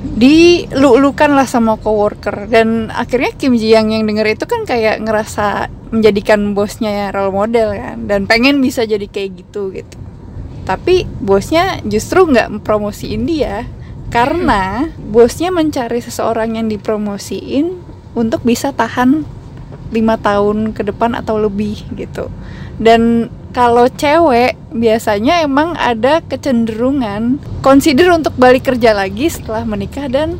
dilulukan 0.00 1.36
lah 1.36 1.44
sama 1.44 1.76
coworker. 1.76 2.48
Dan 2.48 2.88
akhirnya 2.88 3.36
Kim 3.36 3.56
Ji 3.56 3.72
Young 3.72 3.92
yang 3.92 4.08
denger 4.08 4.36
itu 4.36 4.44
kan 4.48 4.64
kayak 4.64 5.04
ngerasa 5.04 5.68
menjadikan 5.92 6.56
bosnya 6.56 7.12
role 7.12 7.32
model 7.32 7.76
kan. 7.76 8.08
Dan 8.08 8.24
pengen 8.24 8.60
bisa 8.64 8.84
jadi 8.88 9.04
kayak 9.04 9.30
gitu 9.44 9.72
gitu. 9.72 9.96
Tapi 10.64 11.04
bosnya 11.20 11.80
justru 11.84 12.24
nggak 12.28 12.64
promosiin 12.64 13.28
dia. 13.28 13.68
Karena 14.10 14.90
bosnya 14.98 15.54
mencari 15.54 16.02
seseorang 16.02 16.58
yang 16.58 16.66
dipromosiin 16.66 17.78
untuk 18.18 18.42
bisa 18.42 18.74
tahan 18.74 19.22
lima 19.90 20.18
tahun 20.18 20.74
ke 20.74 20.82
depan 20.86 21.14
atau 21.14 21.38
lebih 21.38 21.86
gitu. 21.94 22.26
Dan 22.80 23.30
kalau 23.50 23.90
cewek 23.90 24.54
biasanya 24.70 25.42
emang 25.42 25.74
ada 25.74 26.22
kecenderungan 26.22 27.42
consider 27.60 28.14
untuk 28.14 28.34
balik 28.38 28.70
kerja 28.70 28.94
lagi 28.94 29.26
setelah 29.26 29.66
menikah 29.66 30.06
dan 30.06 30.38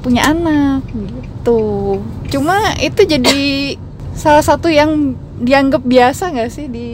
punya 0.00 0.28
anak 0.28 0.84
gitu 0.92 2.00
cuma 2.28 2.76
itu 2.76 3.00
jadi 3.04 3.40
salah 4.12 4.44
satu 4.44 4.68
yang 4.68 5.16
dianggap 5.40 5.80
biasa 5.80 6.32
nggak 6.36 6.50
sih 6.52 6.68
di 6.68 6.88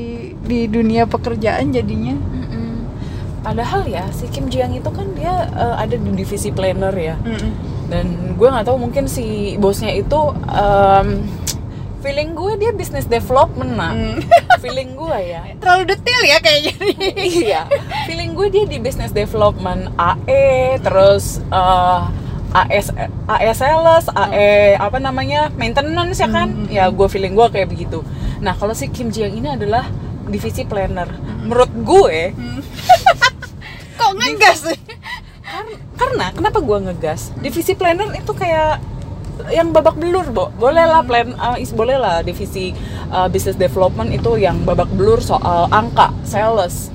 di 0.46 0.70
dunia 0.70 1.10
pekerjaan 1.10 1.74
jadinya 1.74 2.14
Mm-mm. 2.14 2.86
Padahal 3.42 3.86
ya 3.86 4.02
si 4.10 4.26
Kim 4.26 4.50
Ji 4.50 4.58
Young 4.58 4.74
itu 4.74 4.90
kan 4.90 5.06
dia 5.14 5.46
eh, 5.54 5.74
ada 5.78 5.94
di 5.94 6.10
divisi 6.14 6.50
planner 6.50 6.90
ya. 6.90 7.14
Dan 7.86 8.34
gue 8.34 8.48
nggak 8.50 8.66
tahu 8.66 8.74
mungkin 8.74 9.06
si 9.06 9.54
bosnya 9.54 9.94
itu 9.94 10.18
em, 10.50 11.22
feeling 12.04 12.36
gue 12.36 12.52
dia 12.60 12.70
business 12.72 13.06
development 13.08 13.72
nah. 13.76 13.92
Hmm. 13.92 14.20
feeling 14.62 14.96
gue 14.96 15.18
ya. 15.20 15.42
terlalu 15.60 15.94
detail 15.94 16.22
ya 16.24 16.38
kayaknya 16.40 16.74
iya. 17.16 17.62
Feeling 18.08 18.36
gue 18.36 18.46
dia 18.52 18.64
di 18.68 18.78
business 18.80 19.10
development 19.12 19.92
AE 19.98 20.80
terus 20.80 21.40
eh, 21.50 22.02
AS 22.56 22.88
AS 23.28 23.58
sales, 23.60 24.06
AE 24.16 24.80
apa 24.80 24.96
namanya 24.96 25.52
maintenance 25.60 26.22
ya 26.22 26.28
kan? 26.30 26.48
Hmm. 26.48 26.72
Ya 26.72 26.88
gue 26.88 27.08
feeling 27.10 27.36
gue 27.36 27.46
kayak 27.52 27.68
begitu. 27.68 28.00
Nah 28.40 28.56
kalau 28.56 28.72
si 28.72 28.88
Kim 28.88 29.12
Ji 29.12 29.26
Young 29.26 29.44
ini 29.44 29.48
adalah 29.52 29.84
divisi 30.24 30.64
planner. 30.64 31.10
Menurut 31.44 31.68
gue 31.84 32.32
kok 33.98 34.12
ngegas 34.12 34.58
sih 34.70 34.78
Kar- 35.46 35.80
karena 35.96 36.26
kenapa 36.34 36.58
gua 36.60 36.78
ngegas 36.84 37.32
divisi 37.40 37.72
planner 37.72 38.12
itu 38.12 38.32
kayak 38.36 38.78
yang 39.50 39.70
babak 39.70 39.94
belur 39.98 40.26
bo. 40.30 40.50
Boleh 40.58 40.86
lah 40.86 41.02
plan 41.06 41.34
uh, 41.38 41.56
is 41.58 41.70
boleh 41.70 41.98
lah 41.98 42.22
divisi 42.22 42.74
uh, 43.10 43.26
business 43.30 43.58
development 43.58 44.10
itu 44.14 44.38
yang 44.40 44.62
babak 44.66 44.90
belur 44.94 45.22
soal 45.22 45.70
angka 45.70 46.10
sales 46.26 46.90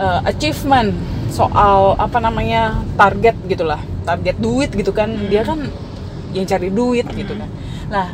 uh, 0.00 0.20
achievement 0.24 0.94
soal 1.34 1.98
apa 1.98 2.22
namanya 2.22 2.78
target 2.94 3.34
gitulah 3.50 3.80
target 4.06 4.36
duit 4.38 4.70
gitu 4.72 4.94
kan. 4.94 5.10
Dia 5.28 5.42
kan 5.44 5.68
yang 6.34 6.46
cari 6.48 6.68
duit 6.70 7.06
gitu 7.10 7.32
kan. 7.34 7.48
Nah 7.90 8.08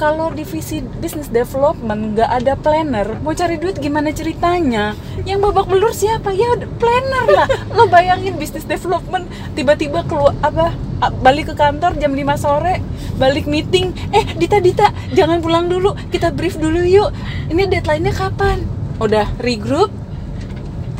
kalau 0.00 0.32
divisi 0.32 0.80
business 0.80 1.28
development 1.28 2.16
nggak 2.16 2.30
ada 2.32 2.56
planner 2.56 3.20
mau 3.20 3.36
cari 3.36 3.60
duit 3.60 3.76
gimana 3.76 4.08
ceritanya? 4.16 4.96
Yang 5.28 5.38
babak 5.44 5.68
belur 5.68 5.92
siapa? 5.92 6.32
Ya 6.32 6.56
planner 6.80 7.24
lah. 7.28 7.48
Lo 7.76 7.84
bayangin 7.84 8.40
business 8.40 8.64
development 8.64 9.28
tiba-tiba 9.52 10.00
keluar 10.08 10.32
apa 10.40 10.72
a- 10.72 10.89
balik 11.08 11.52
ke 11.52 11.54
kantor 11.56 11.96
jam 11.96 12.12
5 12.12 12.20
sore 12.36 12.84
balik 13.16 13.48
meeting. 13.48 13.96
Eh 14.12 14.24
Dita 14.36 14.60
Dita 14.60 14.92
jangan 15.16 15.40
pulang 15.40 15.72
dulu. 15.72 15.96
Kita 16.12 16.28
brief 16.28 16.60
dulu 16.60 16.84
yuk. 16.84 17.08
Ini 17.48 17.68
deadline-nya 17.72 18.12
kapan? 18.12 18.60
Udah 19.00 19.32
regroup. 19.40 19.88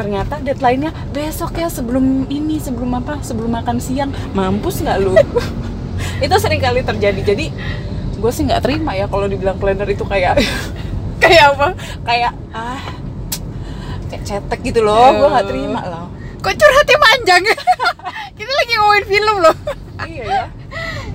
Ternyata 0.01 0.41
deadline-nya 0.41 0.97
besok 1.13 1.61
ya 1.61 1.69
sebelum 1.69 2.25
ini 2.33 2.57
sebelum 2.57 2.97
apa? 2.97 3.21
Sebelum 3.21 3.53
makan 3.53 3.77
siang. 3.77 4.09
Mampus 4.33 4.81
nggak 4.81 4.99
lu? 5.05 5.13
Itu 6.25 6.35
sering 6.41 6.65
kali 6.65 6.81
terjadi. 6.81 7.21
Jadi 7.21 7.53
gue 8.21 8.33
sih 8.33 8.49
nggak 8.49 8.65
terima 8.65 8.97
ya 8.97 9.09
kalau 9.09 9.25
dibilang 9.25 9.57
planner 9.57 9.89
itu 9.89 10.05
kayak 10.05 10.41
kayak 11.25 11.57
apa? 11.57 11.77
Kayak 12.05 12.33
ah 12.57 12.81
kayak 14.09 14.23
cetek 14.25 14.61
gitu 14.65 14.81
loh. 14.81 15.13
Gue 15.13 15.29
nggak 15.29 15.49
terima 15.49 15.83
loh 15.85 16.21
kok 16.41 16.57
curhatnya 16.57 16.99
panjang? 16.99 17.43
Kita 18.41 18.53
lagi 18.57 18.73
ngomongin 18.81 19.07
film 19.07 19.37
loh 19.45 19.57
iya 20.05 20.25
ya 20.25 20.45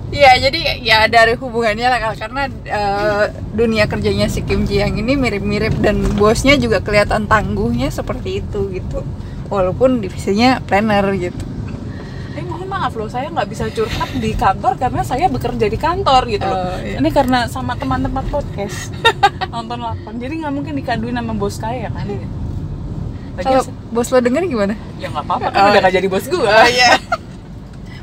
Iya, 0.06 0.38
jadi 0.40 0.60
ya 0.80 0.98
dari 1.06 1.34
hubungannya 1.34 1.82
lah 1.84 1.98
karena 2.14 2.46
eh, 2.46 3.24
dunia 3.52 3.84
kerjanya 3.84 4.26
si 4.26 4.40
Kim 4.40 4.62
Ji 4.62 4.78
Young 4.78 4.96
ini 4.96 5.12
mirip-mirip 5.12 5.76
dan 5.76 5.98
bosnya 6.14 6.54
juga 6.54 6.78
kelihatan 6.78 7.26
tangguhnya 7.26 7.90
seperti 7.90 8.38
itu 8.38 8.70
gitu. 8.70 9.02
Walaupun 9.46 9.98
divisinya 9.98 10.62
planner 10.62 11.10
gitu. 11.12 11.42
eh 12.32 12.44
mohon 12.44 12.64
maaf 12.66 12.92
loh 12.92 13.08
saya 13.08 13.28
nggak 13.28 13.48
bisa 13.48 13.66
curhat 13.68 14.12
di 14.14 14.30
kantor 14.32 14.76
karena 14.76 15.02
saya 15.02 15.26
bekerja 15.26 15.66
di 15.66 15.76
kantor 15.76 16.22
gitu 16.28 16.44
loh 16.44 16.54
Oh, 16.54 16.76
iya. 16.78 17.00
ini 17.00 17.08
karena 17.10 17.48
sama 17.48 17.74
teman-teman 17.74 18.24
podcast 18.26 18.92
nonton 19.50 19.80
lakon 19.80 20.16
jadi 20.16 20.34
nggak 20.38 20.52
mungkin 20.54 20.74
dikaduin 20.76 21.16
sama 21.16 21.32
bos 21.32 21.56
saya 21.56 21.88
kan 21.88 22.04
Lagi 22.04 22.28
Kalau 23.42 23.62
bos 23.90 24.08
lo 24.08 24.18
denger 24.18 24.44
gimana? 24.44 24.74
ya 24.96 25.08
nggak 25.08 25.24
apa-apa 25.24 25.48
kan 25.48 25.60
Oh, 25.62 25.68
udah 25.70 25.80
gak 25.82 25.94
jadi 25.94 26.06
bos 26.06 26.24
gue 26.24 26.44
iya. 26.70 26.90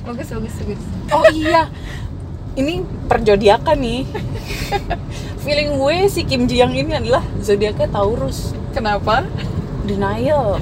bagus 0.03 0.27
bagus 0.29 0.53
bagus. 0.57 0.81
Oh 1.09 1.23
iya, 1.29 1.67
ini 2.53 2.79
perjodiakan 3.05 3.77
nih. 3.77 4.01
Feeling 5.43 5.75
gue 5.75 5.95
si 6.07 6.23
Kim 6.23 6.45
Ji 6.45 6.57
Young 6.57 6.71
ini 6.73 6.93
adalah 6.93 7.23
zodiaknya 7.37 7.87
Taurus. 7.87 8.51
Kenapa? 8.71 9.27
Denial. 9.83 10.59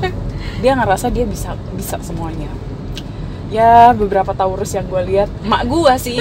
Dia 0.57 0.73
ngerasa 0.73 1.09
dia 1.09 1.23
bisa 1.23 1.53
bisa 1.71 1.97
semuanya. 1.99 2.49
Ya 3.49 3.91
beberapa 3.91 4.31
Taurus 4.31 4.71
yang 4.71 4.85
gue 4.85 5.01
lihat, 5.05 5.29
mak 5.41 5.65
gue 5.65 5.93
sih, 5.97 6.17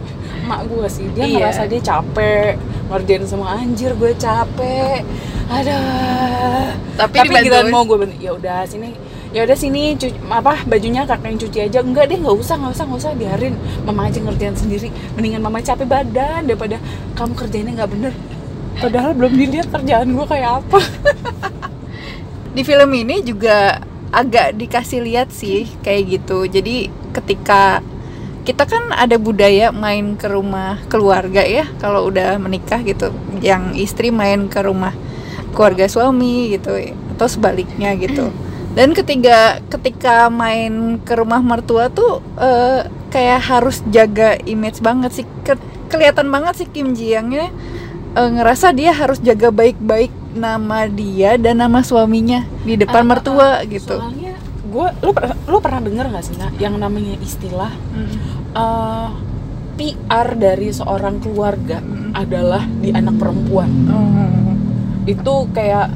mak 0.48 0.64
gue 0.64 0.86
sih 0.86 1.08
dia 1.10 1.24
Iya. 1.24 1.34
ngerasa 1.38 1.62
dia 1.66 1.80
capek 1.82 2.54
ngerjain 2.88 3.24
semua 3.24 3.52
anjir 3.54 3.92
gue 3.92 4.12
capek. 4.14 5.04
Ada. 5.46 5.76
Tapi 6.96 7.16
Tapi 7.18 7.28
giliran 7.34 7.68
mau 7.68 7.84
gue 7.84 7.98
ben- 7.98 8.16
ya 8.16 8.32
udah 8.32 8.64
sini 8.64 8.92
ya 9.32 9.44
udah 9.44 9.56
sini 9.58 9.92
cuci, 9.94 10.16
apa 10.32 10.64
bajunya 10.64 11.04
kakak 11.04 11.28
yang 11.28 11.40
cuci 11.40 11.58
aja. 11.68 11.78
Enggak 11.84 12.08
deh 12.08 12.18
nggak 12.18 12.36
usah 12.36 12.56
nggak 12.56 12.72
usah 12.74 12.84
nggak 12.88 13.00
usah. 13.00 13.12
Biarin. 13.14 13.54
Mama 13.84 14.08
aja 14.08 14.18
ngerjain 14.20 14.56
sendiri. 14.56 14.88
Mendingan 15.14 15.42
mama 15.44 15.60
capek 15.60 15.88
badan 15.88 16.48
daripada 16.48 16.80
kamu 17.16 17.32
kerjainnya 17.36 17.72
nggak 17.84 17.90
bener. 17.92 18.14
Padahal 18.78 19.10
belum 19.12 19.32
dilihat 19.34 19.68
kerjaan 19.74 20.14
gue 20.14 20.26
kayak 20.26 20.50
apa. 20.64 20.80
Di 22.54 22.62
film 22.62 22.90
ini 22.94 23.20
juga 23.26 23.82
agak 24.08 24.56
dikasih 24.56 25.04
lihat 25.04 25.28
sih 25.34 25.68
kayak 25.82 26.22
gitu. 26.22 26.46
Jadi 26.48 26.88
ketika 27.12 27.82
kita 28.46 28.64
kan 28.64 28.88
ada 28.96 29.20
budaya 29.20 29.68
main 29.68 30.16
ke 30.16 30.24
rumah 30.24 30.80
keluarga 30.88 31.44
ya 31.44 31.68
kalau 31.76 32.08
udah 32.08 32.40
menikah 32.40 32.80
gitu, 32.80 33.12
yang 33.44 33.76
istri 33.76 34.08
main 34.08 34.48
ke 34.48 34.64
rumah 34.64 34.96
keluarga 35.52 35.84
suami 35.84 36.56
gitu 36.56 36.72
atau 37.18 37.28
sebaliknya 37.28 37.92
gitu. 37.98 38.32
Dan 38.78 38.94
ketiga 38.94 39.58
ketika 39.66 40.30
main 40.30 41.02
ke 41.02 41.18
rumah 41.18 41.42
mertua 41.42 41.90
tuh 41.90 42.22
eh, 42.38 42.86
kayak 43.10 43.40
harus 43.42 43.82
jaga 43.90 44.38
image 44.46 44.78
banget 44.78 45.10
sih. 45.10 45.26
Ke- 45.42 45.58
kelihatan 45.90 46.30
banget 46.30 46.62
sih 46.62 46.68
Kim 46.70 46.94
Ji 46.94 47.10
Youngnya 47.10 47.50
eh, 48.14 48.28
ngerasa 48.30 48.70
dia 48.70 48.94
harus 48.94 49.18
jaga 49.18 49.50
baik-baik 49.50 50.14
nama 50.36 50.86
dia 50.86 51.34
dan 51.34 51.58
nama 51.58 51.82
suaminya 51.82 52.46
di 52.62 52.78
depan 52.78 53.02
ah, 53.02 53.08
mertua 53.08 53.48
ah. 53.58 53.66
gitu. 53.66 53.98
soalnya 53.98 54.36
gue 54.68 54.86
per- 55.10 55.34
lo 55.48 55.58
pernah 55.58 55.80
denger 55.80 56.12
nggak 56.12 56.24
sih 56.28 56.36
nak 56.36 56.52
yang 56.60 56.76
namanya 56.76 57.16
istilah 57.18 57.72
eh, 58.54 59.08
PR 59.78 60.28
dari 60.34 60.68
seorang 60.70 61.18
keluarga 61.18 61.80
adalah 62.12 62.62
di 62.66 62.92
anak 62.92 63.16
perempuan 63.16 63.70
Oh. 63.88 64.54
itu 65.08 65.34
kayak 65.50 65.88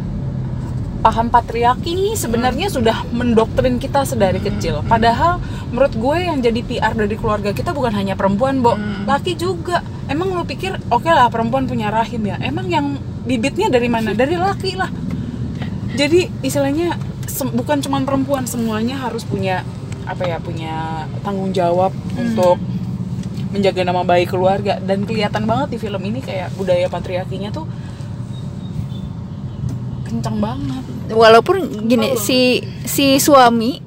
paham 1.03 1.29
patriarki 1.35 1.99
ini 1.99 2.15
sebenarnya 2.15 2.71
sudah 2.71 3.03
mendoktrin 3.11 3.83
kita 3.83 4.07
sedari 4.07 4.39
kecil. 4.39 4.87
Padahal 4.87 5.43
menurut 5.75 5.93
gue 5.99 6.17
yang 6.31 6.39
jadi 6.39 6.63
PR 6.63 6.95
dari 6.95 7.19
keluarga 7.19 7.51
kita 7.51 7.75
bukan 7.75 7.91
hanya 7.99 8.15
perempuan, 8.15 8.63
Bo. 8.63 8.79
Hmm. 8.79 9.05
Laki 9.05 9.35
juga. 9.35 9.83
Emang 10.07 10.31
lu 10.31 10.47
pikir 10.47 10.79
oke 10.89 11.11
lah 11.11 11.27
perempuan 11.27 11.67
punya 11.67 11.91
rahim 11.91 12.23
ya? 12.23 12.39
Emang 12.39 12.71
yang 12.71 12.97
bibitnya 13.27 13.67
dari 13.67 13.91
mana? 13.91 14.15
Dari 14.15 14.39
laki 14.39 14.79
lah. 14.79 14.89
Jadi 15.99 16.31
istilahnya 16.47 16.97
bukan 17.53 17.83
cuma 17.83 17.99
perempuan 18.07 18.47
semuanya 18.47 19.03
harus 19.03 19.27
punya 19.27 19.67
apa 20.07 20.27
ya 20.27 20.39
punya 20.43 21.07
tanggung 21.23 21.55
jawab 21.55 21.95
untuk 22.19 22.59
menjaga 23.53 23.85
nama 23.85 24.03
baik 24.03 24.33
keluarga 24.33 24.81
dan 24.81 25.05
kelihatan 25.05 25.45
banget 25.45 25.77
di 25.77 25.79
film 25.79 26.03
ini 26.03 26.25
kayak 26.25 26.51
budaya 26.57 26.89
patriarkinya 26.89 27.53
tuh 27.53 27.69
kencang 30.13 30.37
banget. 30.37 30.83
Walaupun 31.09 31.57
gini 31.89 32.15
si 32.17 32.61
si 32.85 33.17
suami 33.17 33.81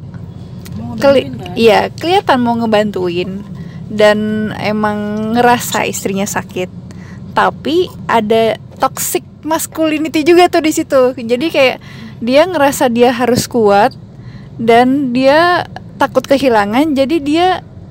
keli 0.98 1.30
kan? 1.30 1.54
iya 1.54 1.80
kelihatan 1.90 2.40
mau 2.40 2.56
ngebantuin 2.56 3.44
dan 3.88 4.18
emang 4.58 4.98
ngerasa 5.34 5.86
istrinya 5.86 6.26
sakit. 6.26 6.68
Tapi 7.32 7.86
ada 8.08 8.58
toxic 8.80 9.22
masculinity 9.46 10.24
juga 10.24 10.50
tuh 10.50 10.64
di 10.64 10.72
situ. 10.72 11.14
Jadi 11.14 11.48
kayak 11.48 11.78
dia 12.20 12.42
ngerasa 12.44 12.90
dia 12.90 13.12
harus 13.12 13.46
kuat 13.46 13.94
dan 14.56 15.12
dia 15.12 15.68
takut 15.96 16.24
kehilangan 16.24 16.92
jadi 16.92 17.18
dia 17.20 17.48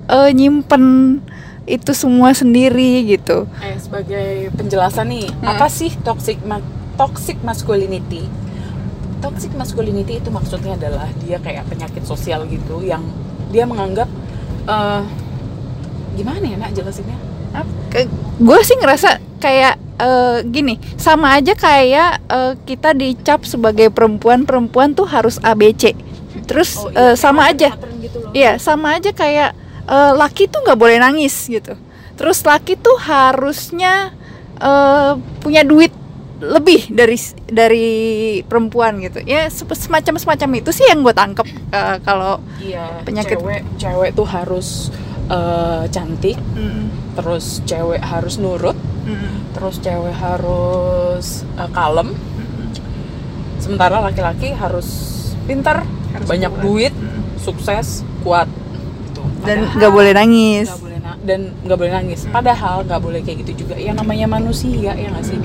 uh, 0.09 0.29
nyimpen 0.29 1.21
itu 1.64 1.97
semua 1.97 2.33
sendiri 2.33 3.05
gitu. 3.07 3.49
Eh 3.61 3.76
sebagai 3.76 4.53
penjelasan 4.53 5.09
nih 5.09 5.29
Hmm. 5.33 5.49
apa 5.49 5.69
sih 5.69 5.93
toxic 6.00 6.37
ma- 6.45 6.61
toxic 6.94 7.38
masculinity. 7.42 8.26
Toxic 9.20 9.52
masculinity 9.56 10.20
itu 10.20 10.28
maksudnya 10.28 10.76
adalah 10.76 11.08
dia 11.24 11.40
kayak 11.40 11.64
penyakit 11.66 12.04
sosial 12.04 12.44
gitu 12.46 12.84
yang 12.84 13.00
dia 13.48 13.64
menganggap 13.64 14.08
eh, 14.66 15.02
gimana 16.14 16.44
ya 16.44 16.56
nak 16.60 16.72
jelasinnya? 16.72 17.16
Gue 18.36 18.58
sih 18.66 18.74
ngerasa 18.76 19.22
kayak 19.38 19.78
eh, 19.96 20.38
gini 20.44 20.76
sama 20.98 21.38
aja 21.38 21.54
kayak 21.54 22.20
eh, 22.26 22.52
kita 22.66 22.92
dicap 22.92 23.46
sebagai 23.46 23.88
perempuan 23.88 24.42
perempuan 24.42 24.92
tuh 24.92 25.06
harus 25.06 25.38
ABC 25.40 25.94
terus 26.44 26.76
Oh, 26.76 26.90
iya, 26.90 27.14
sama 27.16 27.48
kayak 27.48 27.54
aja. 27.56 27.68
gitu 28.02 28.16
loh. 28.20 28.30
Iya, 28.34 28.52
sama 28.58 28.98
aja 28.98 29.10
kayak 29.14 29.50
eh, 29.86 30.12
laki 30.12 30.50
tuh 30.50 30.60
nggak 30.66 30.76
boleh 30.78 30.98
nangis 31.00 31.32
gitu. 31.46 31.78
Terus 32.14 32.42
laki 32.42 32.76
tuh 32.76 32.98
harusnya 33.00 34.12
eh, 34.58 35.12
punya 35.40 35.62
duit 35.64 35.94
lebih 36.37 36.88
dari 36.88 37.14
dari 37.45 37.88
perempuan 38.41 38.99
gitu. 38.99 39.23
Ya 39.23 39.47
semacam 39.49 40.14
semacam 40.17 40.49
itu 40.55 40.71
sih 40.71 40.85
yang 40.85 41.00
gue 41.00 41.12
tangkep 41.12 41.47
eh, 41.71 41.97
kalau 42.00 42.43
Iya, 42.59 43.00
Penyakit- 43.03 43.38
cewek 43.38 43.61
cewek 43.76 44.11
tuh 44.12 44.26
harus 44.26 44.91
eh, 45.25 45.85
cantik, 45.88 46.37
Mm, 46.37 46.85
terus 47.14 47.62
cewek 47.64 47.97
harus 47.99 48.37
nurut, 48.37 48.76
mm, 49.03 49.53
terus 49.53 49.79
cewek 49.79 50.12
harus 50.12 51.26
eh, 51.55 51.71
kalem, 51.71 52.12
sementara 53.57 54.00
laki-laki 54.00 54.53
harus 54.53 54.87
pintar, 55.45 55.85
Harus 56.11 56.26
banyak 56.26 56.50
kuat. 56.50 56.62
duit, 56.62 56.93
Mm. 56.93 57.23
sukses, 57.38 57.87
kuat. 58.21 58.49
Gitu. 59.05 59.21
dan 59.45 59.69
nggak 59.71 59.93
boleh 59.93 60.12
nangis. 60.12 60.67
nggak 60.67 60.81
boleh 60.81 60.99
na- 60.99 61.19
dan 61.21 61.41
nggak 61.62 61.76
boleh 61.79 61.93
nangis. 61.95 62.21
Padahal 62.26 62.81
nggak 62.83 62.97
boleh 62.99 63.21
kayak 63.21 63.45
gitu 63.45 63.53
juga. 63.61 63.76
Yang 63.76 63.97
namanya 63.99 64.26
manusia 64.26 64.73
ya 64.91 65.07
nggak 65.07 65.21
sih. 65.23 65.37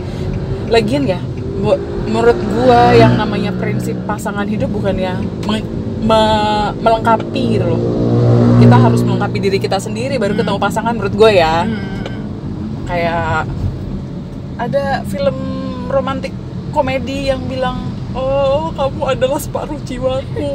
Lagian 0.69 1.03
ya, 1.03 1.19
bu- 1.59 1.81
menurut 2.05 2.37
gua 2.53 2.93
yang 2.93 3.17
namanya 3.17 3.49
prinsip 3.51 3.97
pasangan 4.05 4.45
hidup 4.45 4.69
bukan 4.69 4.93
ya 4.95 5.17
me- 5.45 5.65
me- 5.99 6.73
melengkapi 6.77 7.57
gitu 7.57 7.65
loh. 7.65 7.81
Kita 8.59 8.75
harus 8.77 9.01
melengkapi 9.01 9.37
diri 9.39 9.57
kita 9.57 9.81
sendiri 9.81 10.15
baru 10.15 10.37
Hmm. 10.37 10.41
ketemu 10.45 10.59
pasangan 10.61 10.93
menurut 10.93 11.15
gue 11.15 11.31
ya. 11.33 11.65
Mm. 11.65 11.79
Kayak 12.85 13.45
ada 14.57 14.83
film 15.05 15.37
romantik 15.87 16.33
komedi 16.69 17.29
yang 17.29 17.41
bilang, 17.45 17.89
"Oh, 18.11 18.69
kamu 18.73 19.17
adalah 19.17 19.39
separuh 19.39 19.79
jiwaku." 19.81 20.53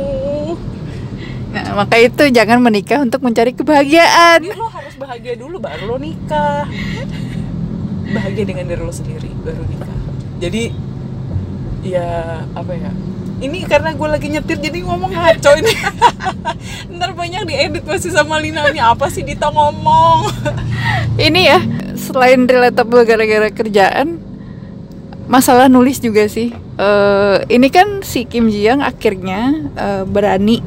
Nah, 1.51 1.79
maka 1.79 1.97
itu 1.97 2.29
jangan 2.29 2.59
menikah 2.59 2.99
untuk 2.99 3.23
mencari 3.23 3.55
kebahagiaan. 3.55 4.43
Jadi 4.43 4.59
lo 4.59 4.67
harus 4.67 4.95
bahagia 4.95 5.35
dulu 5.35 5.57
baru 5.59 5.87
lo 5.87 5.97
nikah. 5.97 6.67
Bahagia 8.05 8.45
dengan 8.45 8.67
diri 8.67 8.83
lo 8.83 8.91
sendiri 8.91 9.31
baru 9.41 9.63
nikah. 9.65 9.99
Jadi 10.39 10.75
ya 11.85 12.43
apa 12.57 12.73
ya? 12.75 12.91
Ini 13.45 13.67
karena 13.67 13.93
gue 13.93 14.09
lagi 14.09 14.31
nyetir 14.31 14.57
jadi 14.63 14.79
ngomong 14.87 15.11
ngaco 15.11 15.51
ini. 15.59 15.75
Ntar 16.97 17.13
banyak 17.13 17.43
diedit 17.51 17.85
pasti 17.85 18.09
sama 18.15 18.39
Lina 18.39 18.65
ini 18.71 18.81
apa 18.81 19.11
sih 19.11 19.27
Dita 19.27 19.51
ngomong? 19.51 20.31
Ini 21.15 21.41
ya, 21.47 21.61
selain 21.95 22.43
relatable 22.43 23.07
gara-gara 23.07 23.47
kerjaan, 23.47 24.19
masalah 25.31 25.71
nulis 25.71 26.03
juga 26.03 26.27
sih. 26.27 26.51
Eh, 26.75 27.39
ini 27.55 27.71
kan 27.71 28.03
si 28.03 28.27
Kim 28.27 28.51
Ji 28.51 28.67
Young 28.67 28.83
akhirnya 28.83 29.71
eh, 29.79 30.03
berani 30.03 30.59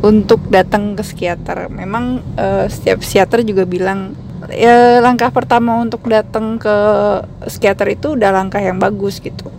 untuk 0.00 0.48
datang 0.48 0.96
ke 0.96 1.04
psikiater. 1.04 1.68
Memang 1.68 2.24
eh, 2.40 2.66
setiap 2.72 3.04
psikiater 3.04 3.44
juga 3.44 3.68
bilang 3.68 4.16
ya 4.52 5.02
langkah 5.02 5.30
pertama 5.34 5.78
untuk 5.82 6.06
datang 6.06 6.58
ke 6.60 6.76
psikiater 7.46 7.94
itu 7.94 8.14
udah 8.14 8.30
langkah 8.30 8.62
yang 8.62 8.78
bagus 8.78 9.18
gitu. 9.18 9.50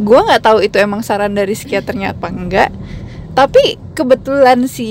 Gua 0.00 0.24
nggak 0.24 0.42
tahu 0.44 0.58
itu 0.64 0.80
emang 0.80 1.04
saran 1.04 1.36
dari 1.36 1.52
psikiaternya 1.52 2.16
apa 2.16 2.28
enggak. 2.32 2.70
Tapi 3.36 3.78
kebetulan 3.94 4.66
si 4.66 4.90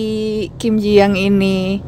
Kim 0.61 0.79
Ji 0.79 1.01
Young 1.01 1.19
ini 1.19 1.83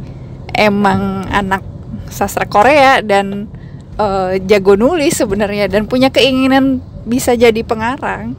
emang 0.54 1.26
anak 1.32 1.64
sastra 2.12 2.44
Korea 2.46 3.00
dan 3.00 3.48
eh, 3.96 4.42
jago 4.46 4.76
nulis 4.76 5.16
sebenarnya 5.16 5.72
dan 5.72 5.88
punya 5.88 6.12
keinginan 6.12 6.84
bisa 7.08 7.34
jadi 7.38 7.62
pengarang. 7.64 8.36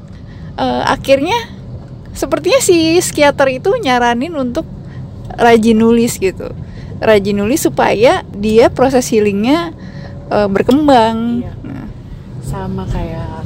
Eh, 0.59 0.83
akhirnya 0.85 1.37
sepertinya 2.13 2.61
si 2.61 3.01
psikiater 3.01 3.49
itu 3.49 3.73
nyaranin 3.81 4.37
untuk 4.37 4.69
rajin 5.41 5.79
nulis 5.81 6.21
gitu. 6.21 6.53
Rajin 7.03 7.35
nulis 7.43 7.67
supaya 7.67 8.23
dia 8.31 8.71
proses 8.71 9.11
healingnya 9.11 9.75
eh, 10.31 10.49
berkembang. 10.49 11.43
Iya. 11.43 11.53
Nah, 11.67 11.87
Sama 12.47 12.87
kayak 12.87 13.43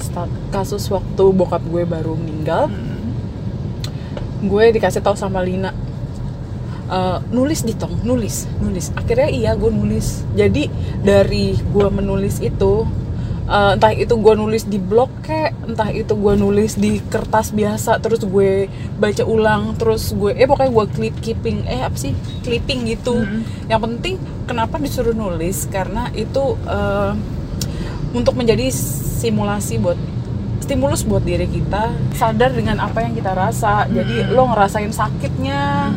kasus 0.52 0.88
waktu 0.92 1.24
bokap 1.32 1.62
gue 1.68 1.86
baru 1.88 2.16
meninggal, 2.18 2.68
gue 4.44 4.64
dikasih 4.76 5.00
tahu 5.00 5.16
sama 5.16 5.40
Lina 5.40 5.72
"Eh, 6.86 7.18
nulis 7.34 7.66
di 7.66 7.74
tong 7.74 7.98
nulis 8.06 8.46
nulis 8.62 8.94
akhirnya 8.94 9.26
iya 9.26 9.52
gue 9.58 9.74
nulis 9.74 10.22
jadi 10.38 10.70
dari 11.02 11.58
gue 11.58 11.88
menulis 11.90 12.38
itu 12.38 12.86
eh, 13.46 13.72
entah 13.78 13.92
itu 13.94 14.14
gue 14.18 14.34
nulis 14.34 14.64
di 14.66 14.78
blog 14.78 15.10
kek 15.22 15.54
entah 15.66 15.90
itu 15.90 16.12
gue 16.14 16.34
nulis 16.36 16.76
di 16.76 16.98
kertas 17.06 17.54
biasa 17.54 18.02
terus 18.02 18.22
gue 18.26 18.66
baca 18.98 19.22
ulang 19.24 19.78
terus 19.78 20.12
gue 20.12 20.34
eh 20.34 20.46
pokoknya 20.46 20.72
gue 20.74 20.86
clip 20.92 21.14
keeping 21.22 21.64
eh 21.66 21.82
apa 21.86 21.96
sih? 21.96 22.12
Clipping 22.42 22.86
gitu. 22.90 23.22
Mm. 23.22 23.42
yang 23.70 23.80
penting 23.82 24.14
kenapa 24.46 24.78
disuruh 24.82 25.14
nulis? 25.14 25.66
Karena 25.70 26.10
itu 26.12 26.58
eh, 26.66 27.12
untuk 28.14 28.34
menjadi 28.34 28.70
simulasi 29.22 29.78
buat 29.78 29.98
stimulus 30.62 31.06
buat 31.06 31.22
diri 31.22 31.46
kita 31.46 31.94
sadar 32.18 32.50
dengan 32.50 32.82
apa 32.82 33.06
yang 33.06 33.14
kita 33.14 33.32
rasa. 33.32 33.86
Jadi 33.86 34.26
Hmm. 34.26 34.34
lo 34.34 34.42
ngerasain 34.50 34.90
sakitnya 34.90 35.94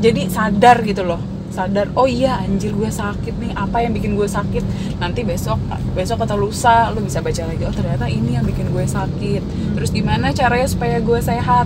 jadi 0.00 0.28
sadar 0.28 0.84
gitu 0.84 1.04
loh 1.04 1.35
sadar 1.56 1.88
oh 1.96 2.04
iya 2.04 2.36
anjir 2.44 2.76
gue 2.76 2.92
sakit 2.92 3.32
nih. 3.40 3.52
Apa 3.56 3.80
yang 3.80 3.96
bikin 3.96 4.12
gue 4.12 4.28
sakit? 4.28 4.60
Nanti 5.00 5.24
besok 5.24 5.56
besok 5.96 6.20
atau 6.28 6.36
lusa 6.36 6.92
lo 6.92 7.00
bisa 7.00 7.24
baca 7.24 7.48
lagi 7.48 7.64
oh 7.64 7.72
ternyata 7.72 8.04
ini 8.12 8.36
yang 8.36 8.44
bikin 8.44 8.68
gue 8.68 8.84
sakit. 8.84 9.42
Terus 9.80 9.88
gimana 9.88 10.36
caranya 10.36 10.68
supaya 10.68 11.00
gue 11.00 11.20
sehat? 11.24 11.64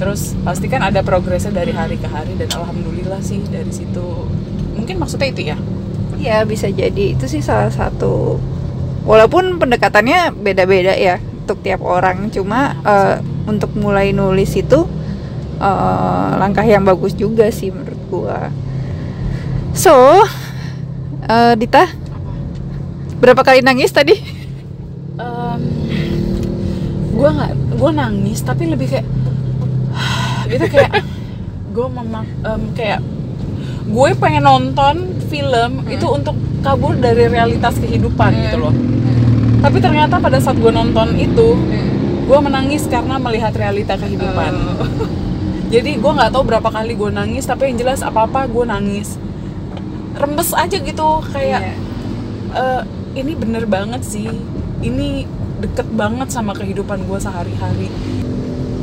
Terus 0.00 0.32
pasti 0.40 0.72
kan 0.72 0.80
ada 0.80 1.04
progresnya 1.04 1.52
dari 1.52 1.76
hari 1.76 2.00
ke 2.00 2.08
hari 2.08 2.32
dan 2.40 2.48
alhamdulillah 2.56 3.20
sih 3.20 3.44
dari 3.52 3.68
situ. 3.68 4.24
Mungkin 4.72 4.96
maksudnya 4.96 5.28
itu 5.28 5.52
ya? 5.52 5.60
Iya 6.16 6.48
bisa 6.48 6.72
jadi. 6.72 7.12
Itu 7.12 7.28
sih 7.28 7.44
salah 7.44 7.68
satu. 7.68 8.40
Walaupun 9.04 9.60
pendekatannya 9.60 10.32
beda-beda 10.40 10.96
ya 10.96 11.20
untuk 11.20 11.60
tiap 11.60 11.84
orang. 11.84 12.32
Cuma 12.32 12.80
eh, 12.80 13.20
untuk 13.44 13.76
mulai 13.76 14.16
nulis 14.16 14.56
itu 14.56 14.88
eh, 15.60 16.30
langkah 16.40 16.64
yang 16.64 16.88
bagus 16.88 17.12
juga 17.12 17.52
sih 17.52 17.68
menurut 17.68 18.00
gua. 18.08 18.48
So, 19.80 19.96
eh, 21.24 21.56
Dita 21.56 21.88
berapa 23.16 23.40
kali 23.40 23.64
nangis 23.64 23.96
tadi? 23.96 24.40
gue 27.20 27.28
nggak 27.28 27.52
gue 27.76 27.90
nangis 27.92 28.40
tapi 28.40 28.64
lebih 28.64 28.88
kayak 28.88 29.06
itu 30.56 30.66
kayak 30.72 31.04
gue 31.76 31.86
memak 31.92 32.24
em, 32.24 32.62
kayak 32.72 33.00
gue 33.88 34.08
pengen 34.16 34.48
nonton 34.48 35.20
film 35.28 35.84
itu 35.92 36.08
untuk 36.08 36.32
kabur 36.64 36.96
dari 36.96 37.28
realitas 37.28 37.76
kehidupan 37.76 38.36
gitu 38.48 38.56
loh. 38.60 38.74
Tapi 39.60 39.80
ternyata 39.80 40.16
pada 40.16 40.40
saat 40.40 40.56
gue 40.56 40.72
nonton 40.72 41.16
itu 41.20 41.56
gue 42.24 42.38
menangis 42.40 42.84
karena 42.88 43.20
melihat 43.20 43.52
realita 43.52 43.96
kehidupan. 44.00 44.52
Jadi 45.74 46.00
gue 46.00 46.12
nggak 46.12 46.32
tahu 46.32 46.42
berapa 46.48 46.68
kali 46.68 46.96
gue 46.96 47.10
nangis 47.12 47.44
tapi 47.44 47.72
yang 47.72 47.80
jelas 47.84 48.00
apa 48.00 48.24
apa 48.28 48.44
gue 48.44 48.64
nangis 48.64 49.20
rembes 50.16 50.50
aja 50.54 50.76
gitu 50.78 51.08
kayak 51.30 51.76
eh, 52.54 52.82
ini 53.18 53.32
bener 53.34 53.66
banget 53.66 54.02
sih. 54.06 54.28
Ini 54.80 55.26
deket 55.60 55.88
banget 55.92 56.32
sama 56.32 56.56
kehidupan 56.56 57.04
gue 57.04 57.18
sehari-hari. 57.20 57.88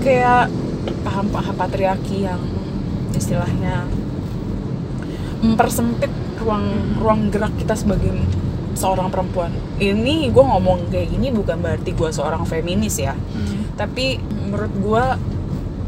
Kayak 0.04 0.54
paham-paham 1.04 1.56
patriarki 1.58 2.28
yang 2.28 2.40
istilahnya 3.18 3.90
mempersempit 5.42 6.10
ruang 6.38 6.98
ruang 7.02 7.34
gerak 7.34 7.54
kita 7.58 7.74
sebagai 7.74 8.14
seorang 8.78 9.10
perempuan. 9.10 9.50
Ini 9.82 10.30
gue 10.30 10.44
ngomong 10.46 10.94
kayak 10.94 11.10
gini 11.18 11.34
bukan 11.34 11.58
berarti 11.60 11.98
gue 11.98 12.10
seorang 12.14 12.46
feminis 12.46 13.02
ya. 13.02 13.18
Tapi 13.74 14.22
menurut 14.22 14.74
gue 14.78 15.06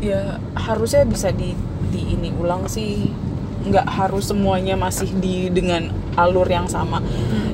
ya 0.09 0.41
harusnya 0.57 1.05
bisa 1.05 1.29
di 1.29 1.53
di 1.91 2.15
ini 2.17 2.31
ulang 2.33 2.65
sih 2.65 3.11
nggak 3.69 3.87
harus 3.87 4.33
semuanya 4.33 4.73
masih 4.73 5.09
di 5.17 5.47
dengan 5.53 5.93
alur 6.17 6.45
yang 6.49 6.65
sama. 6.65 6.99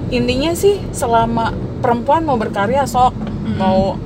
Intinya 0.09 0.55
sih 0.55 0.79
selama 0.95 1.51
perempuan 1.83 2.23
mau 2.23 2.39
berkarya 2.39 2.87
sok. 2.87 3.13
Mau 3.59 3.99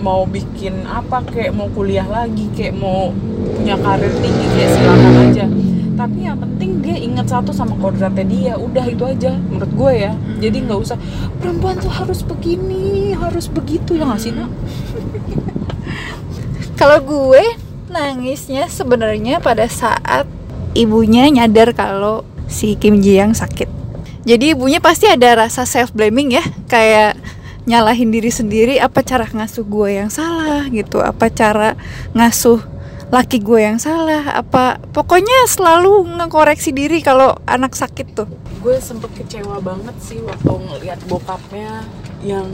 mau 0.00 0.24
bikin 0.24 0.88
apa 0.88 1.20
kayak 1.28 1.52
mau 1.52 1.68
kuliah 1.70 2.08
lagi 2.08 2.48
kayak 2.56 2.74
mau 2.74 3.12
punya 3.54 3.76
karir 3.76 4.12
tinggi 4.18 4.46
kayak 4.56 4.70
silakan 4.74 5.14
aja. 5.28 5.46
Tapi 6.00 6.18
yang 6.24 6.40
penting 6.40 6.80
dia 6.80 6.96
ingat 6.96 7.28
satu 7.28 7.52
sama 7.52 7.76
kodratnya 7.76 8.24
dia 8.24 8.52
udah 8.56 8.88
itu 8.88 9.04
aja 9.04 9.36
menurut 9.36 9.72
gue 9.76 9.92
ya. 10.08 10.12
Jadi 10.40 10.56
nggak 10.64 10.80
usah 10.80 10.96
perempuan 11.36 11.76
tuh 11.76 11.92
harus 11.92 12.24
begini 12.24 13.12
harus 13.12 13.52
begitu 13.52 14.00
ya 14.00 14.08
nggak 14.08 14.20
sih 14.20 14.32
nak? 14.32 14.48
Kalau 16.80 16.98
gue 17.04 17.44
nangisnya 17.92 18.70
sebenarnya 18.72 19.42
pada 19.44 19.68
saat 19.68 20.24
ibunya 20.74 21.26
nyadar 21.30 21.74
kalau 21.74 22.22
si 22.50 22.74
Kim 22.78 23.02
Ji 23.02 23.18
Young 23.18 23.34
sakit. 23.34 23.70
Jadi 24.26 24.52
ibunya 24.52 24.78
pasti 24.84 25.08
ada 25.08 25.46
rasa 25.46 25.64
self 25.64 25.96
blaming 25.96 26.36
ya, 26.36 26.44
kayak 26.68 27.16
nyalahin 27.64 28.12
diri 28.12 28.28
sendiri 28.28 28.76
apa 28.76 29.00
cara 29.00 29.24
ngasuh 29.24 29.64
gue 29.64 29.88
yang 29.96 30.10
salah 30.12 30.68
gitu, 30.68 31.00
apa 31.00 31.32
cara 31.32 31.78
ngasuh 32.12 32.60
laki 33.10 33.42
gue 33.42 33.60
yang 33.64 33.78
salah, 33.80 34.38
apa 34.38 34.78
pokoknya 34.94 35.48
selalu 35.50 36.06
ngekoreksi 36.20 36.70
diri 36.70 37.02
kalau 37.02 37.34
anak 37.48 37.74
sakit 37.74 38.06
tuh. 38.14 38.28
gue 38.60 38.76
sempet 38.76 39.08
kecewa 39.16 39.56
banget 39.64 39.96
sih 40.04 40.20
waktu 40.20 40.52
ngeliat 40.52 41.00
bokapnya 41.08 41.80
yang 42.20 42.44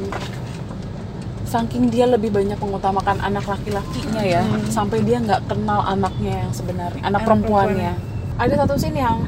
saking 1.46 1.88
dia 1.88 2.04
lebih 2.04 2.28
banyak 2.28 2.54
mengutamakan 2.54 3.16
anak 3.20 3.46
laki-lakinya 3.46 4.20
ya 4.20 4.42
Hmm. 4.42 4.66
sampai 4.66 5.00
dia 5.00 5.16
nggak 5.16 5.46
kenal 5.46 5.80
anaknya 5.80 6.42
yang 6.42 6.50
sebenarnya 6.50 7.00
anak 7.00 7.08
Anak 7.08 7.20
perempuannya. 7.24 7.92
ada 8.36 8.54
satu 8.56 8.74
scene 8.76 8.98
yang 8.98 9.22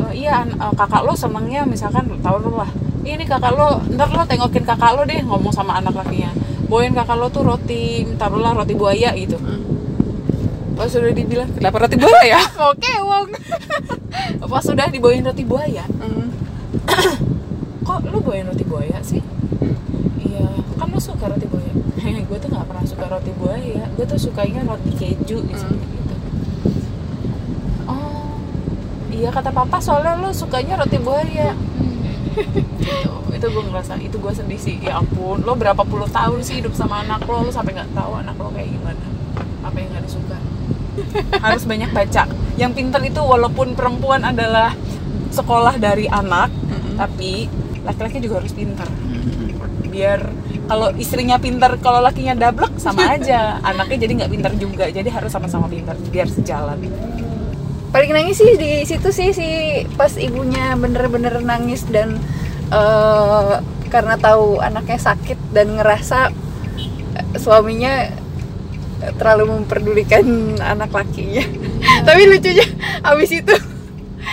eh, 0.00 0.12
iya 0.18 0.42
eh, 0.42 0.72
kakak 0.74 1.04
lo 1.04 1.12
senangnya 1.12 1.62
misalkan 1.62 2.08
tahu 2.18 2.36
lo 2.40 2.58
lah 2.58 2.70
ini 3.00 3.22
kakak 3.22 3.52
lo 3.52 3.80
ntar 3.90 4.08
lo 4.08 4.24
tengokin 4.24 4.62
kakak 4.62 4.92
lo 4.92 5.04
deh 5.04 5.20
ngomong 5.20 5.50
sama 5.50 5.76
anak 5.76 5.94
lakinya. 5.94 6.28
Bawain 6.66 6.92
kakak 6.92 7.16
lo 7.16 7.26
tuh 7.28 7.42
roti 7.42 7.82
taruhlah 8.14 8.52
roti 8.54 8.72
buaya 8.72 9.10
gitu. 9.14 9.34
Pas 10.72 10.86
sudah 10.86 11.10
dibilang 11.10 11.50
kenapa 11.50 11.76
roti 11.78 11.96
buaya? 11.96 12.36
Ya 12.36 12.40
Oke, 12.70 12.92
Wong. 12.98 13.26
pas 14.50 14.62
sudah 14.62 14.86
dibawain 14.86 15.20
roti 15.20 15.42
buaya. 15.42 15.82
Kok 17.82 18.00
lu 18.06 18.18
bawain 18.20 18.46
roti 18.46 18.62
buaya 18.62 19.00
sih? 19.00 19.18
Iya 20.20 20.46
kan 20.76 20.86
lu 20.86 20.98
suka 20.98 21.26
roti 21.26 21.46
buaya 22.10 22.26
gue 22.26 22.38
tuh 22.42 22.48
nggak 22.50 22.66
pernah 22.66 22.84
suka 22.86 23.04
roti 23.06 23.32
buaya 23.38 23.82
gue 23.94 24.04
tuh 24.04 24.18
sukanya 24.18 24.60
roti 24.66 24.90
keju 24.98 25.38
gitu, 25.46 25.62
Hmm. 25.62 25.78
gitu. 25.78 26.14
oh 27.86 28.34
iya 29.14 29.30
kata 29.30 29.54
papa 29.54 29.78
soalnya 29.78 30.18
lu 30.18 30.34
sukanya 30.34 30.82
roti 30.82 30.98
buaya. 30.98 31.54
Gitu. 32.34 33.14
itu 33.36 33.46
gue 33.46 33.64
ngerasa 33.70 33.94
itu 34.02 34.16
gue 34.18 34.32
sedih 34.34 34.60
sih. 34.60 34.76
Ya 34.82 34.98
ampun 34.98 35.42
lo 35.46 35.54
berapa 35.54 35.82
puluh 35.86 36.10
tahun 36.10 36.42
sih 36.42 36.62
hidup 36.62 36.74
sama 36.74 37.06
anak 37.06 37.22
lo? 37.30 37.46
Lo 37.46 37.52
sampai 37.54 37.78
nggak 37.78 37.94
tahu 37.94 38.12
anak 38.18 38.34
lo 38.38 38.50
kayak 38.50 38.70
gimana. 38.74 39.06
Apa 39.62 39.76
yang 39.78 39.88
nggak 39.94 40.04
disuka? 40.06 40.38
Harus 41.44 41.62
banyak 41.66 41.90
baca. 41.94 42.22
Yang 42.58 42.72
pinter 42.74 43.00
itu 43.06 43.20
walaupun 43.22 43.78
perempuan 43.78 44.26
adalah 44.26 44.74
sekolah 45.30 45.78
dari 45.78 46.10
anak 46.10 46.50
tapi 46.98 47.46
laki-laki 47.80 48.20
juga 48.20 48.44
harus 48.44 48.52
pinter. 48.52 48.84
Biar 49.88 50.20
kalau 50.70 50.94
istrinya 50.94 51.34
pinter 51.42 51.74
kalau 51.82 51.98
lakinya 51.98 52.38
dablek 52.38 52.78
sama 52.78 53.18
aja. 53.18 53.58
Anaknya 53.74 54.06
jadi 54.06 54.12
nggak 54.22 54.30
pinter 54.30 54.52
juga 54.54 54.84
jadi 54.86 55.10
harus 55.10 55.34
sama-sama 55.34 55.66
pinter 55.66 55.98
biar 56.14 56.30
sejalan. 56.30 56.78
Paling 57.90 58.14
nangis 58.14 58.38
sih 58.38 58.54
di 58.54 58.86
situ 58.86 59.10
sih 59.10 59.34
si 59.34 59.48
pas 59.98 60.14
ibunya 60.14 60.78
bener-bener 60.78 61.42
nangis 61.42 61.82
dan 61.90 62.22
eh, 62.70 63.54
karena 63.90 64.14
tahu 64.14 64.62
anaknya 64.62 65.10
sakit 65.10 65.50
dan 65.50 65.74
ngerasa 65.74 66.30
eh, 67.18 67.26
suaminya 67.34 68.06
terlalu 69.18 69.58
memperdulikan 69.58 70.54
anak 70.62 70.94
lakinya. 70.94 71.42
Tapi 72.06 72.30
lucunya 72.30 72.62
abis 73.02 73.42
itu 73.42 73.56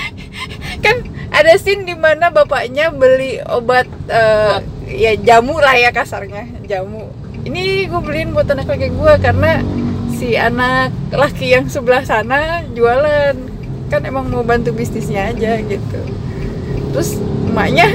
kan 0.85 1.01
ada 1.33 1.57
scene 1.57 1.81
di 1.81 1.97
mana 1.97 2.29
bapaknya 2.29 2.93
beli 2.93 3.41
obat 3.41 3.89
eh, 4.05 4.76
ya 4.87 5.13
jamu 5.19 5.59
lah 5.59 5.75
ya 5.75 5.91
kasarnya 5.91 6.47
jamu. 6.65 7.11
Ini 7.43 7.87
gue 7.87 8.01
beliin 8.03 8.35
buat 8.35 8.47
anak 8.47 8.67
laki 8.67 8.91
gue 8.91 9.13
karena 9.23 9.63
si 10.15 10.35
anak 10.35 10.91
laki 11.11 11.53
yang 11.53 11.67
sebelah 11.67 12.03
sana 12.03 12.63
jualan. 12.71 13.35
Kan 13.87 14.03
emang 14.03 14.27
mau 14.27 14.43
bantu 14.43 14.75
bisnisnya 14.75 15.31
aja 15.31 15.59
gitu. 15.63 15.99
Terus 16.91 17.19
emaknya 17.47 17.87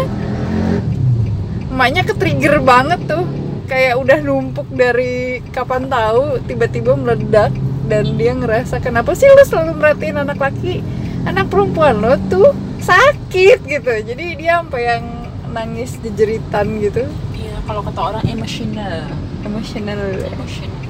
emaknya 1.68 2.02
ke 2.04 2.14
trigger 2.16 2.60
banget 2.64 3.00
tuh. 3.08 3.24
Kayak 3.68 4.04
udah 4.04 4.18
numpuk 4.20 4.68
dari 4.68 5.40
kapan 5.48 5.88
tahu 5.88 6.44
tiba-tiba 6.44 6.92
meledak 6.92 7.56
dan 7.88 8.04
dia 8.20 8.36
ngerasa 8.36 8.84
kenapa 8.84 9.16
sih 9.16 9.24
lu 9.32 9.44
selalu 9.48 9.80
merhatiin 9.80 10.20
anak 10.20 10.36
laki? 10.36 10.84
Anak 11.24 11.48
perempuan 11.48 12.04
lo 12.04 12.20
tuh 12.28 12.52
sakit 12.84 13.64
gitu. 13.64 13.92
Jadi 14.04 14.36
dia 14.36 14.60
sampai 14.60 14.82
yang 14.84 15.04
nangis 15.52 16.00
jejeritan 16.00 16.80
gitu 16.80 17.04
iya 17.36 17.54
kalau 17.68 17.84
kata 17.84 18.00
orang 18.00 18.24
emotional 18.26 19.06
emosional 19.44 20.00
emotional 20.26 20.80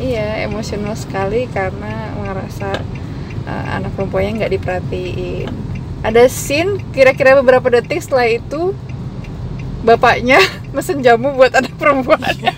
Iya, 0.00 0.48
emosional 0.48 0.96
sekali 0.96 1.44
karena 1.52 2.16
ngerasa 2.16 2.72
uh, 3.44 3.66
anak 3.76 3.92
perempuannya 3.92 4.40
nggak 4.40 4.52
diperhatiin. 4.56 5.52
Ada 6.00 6.24
scene 6.24 6.80
kira-kira 6.96 7.36
beberapa 7.36 7.68
detik 7.68 8.00
setelah 8.00 8.24
itu 8.24 8.72
bapaknya 9.84 10.40
mesen 10.74 11.04
jamu 11.04 11.36
buat 11.36 11.52
anak 11.52 11.76
perempuannya. 11.76 12.48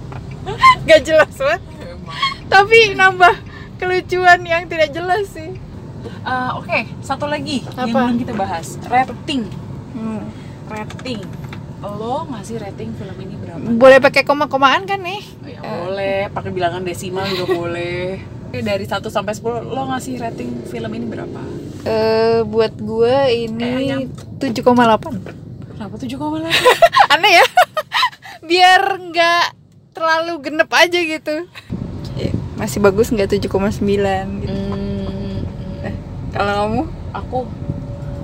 Gak 0.88 1.04
jelas 1.04 1.28
banget. 1.36 1.60
Tapi 2.48 2.96
nambah 2.96 3.36
kelucuan 3.76 4.40
yang 4.48 4.64
tidak 4.64 4.88
jelas 4.88 5.28
sih. 5.28 5.60
Eh, 6.24 6.50
oke 6.56 6.88
satu 7.04 7.28
lagi 7.28 7.68
yang 7.76 7.92
Apa? 7.92 8.00
belum 8.08 8.16
kita 8.24 8.32
bahas 8.32 8.80
rating 8.88 9.44
Hmm. 9.92 10.24
Rating. 10.68 11.20
Lo 11.78 12.26
ngasih 12.26 12.58
rating 12.58 12.90
film 12.92 13.16
ini 13.18 13.34
berapa? 13.36 13.62
Boleh 13.70 13.98
pakai 13.98 14.22
koma-komaan 14.22 14.82
kan 14.82 14.98
nih? 14.98 15.22
ya 15.46 15.58
Eh. 15.58 15.76
boleh 15.80 16.16
pakai 16.28 16.50
bilangan 16.50 16.82
desimal 16.82 17.24
juga 17.26 17.44
boleh. 17.60 18.18
Eh, 18.48 18.60
dari 18.60 18.82
1 18.82 18.98
sampai 19.06 19.32
10 19.32 19.44
lo 19.62 19.82
ngasih 19.86 20.16
rating 20.16 20.64
film 20.64 20.90
ini 20.90 21.06
berapa? 21.06 21.40
Eh, 21.84 22.40
buat 22.42 22.74
gue 22.74 23.16
ini 23.30 23.60
Kayaknya. 23.60 23.96
7,8 24.40 25.20
kenapa 25.70 25.94
7,8 25.94 26.48
aneh 27.14 27.32
ya. 27.34 27.46
Biar 28.40 28.80
nggak 28.98 29.44
terlalu 29.92 30.32
genep 30.40 30.70
aja 30.70 30.98
gitu. 30.98 31.46
Ya, 32.14 32.30
masih 32.54 32.80
bagus 32.80 33.08
nggak 33.08 33.30
7,9 33.30 33.78
gitu? 34.40 34.58
Hmm, 34.66 35.44
Eh, 35.80 35.94
kalau 36.32 36.52
kamu? 36.58 36.82
Aku 37.14 37.38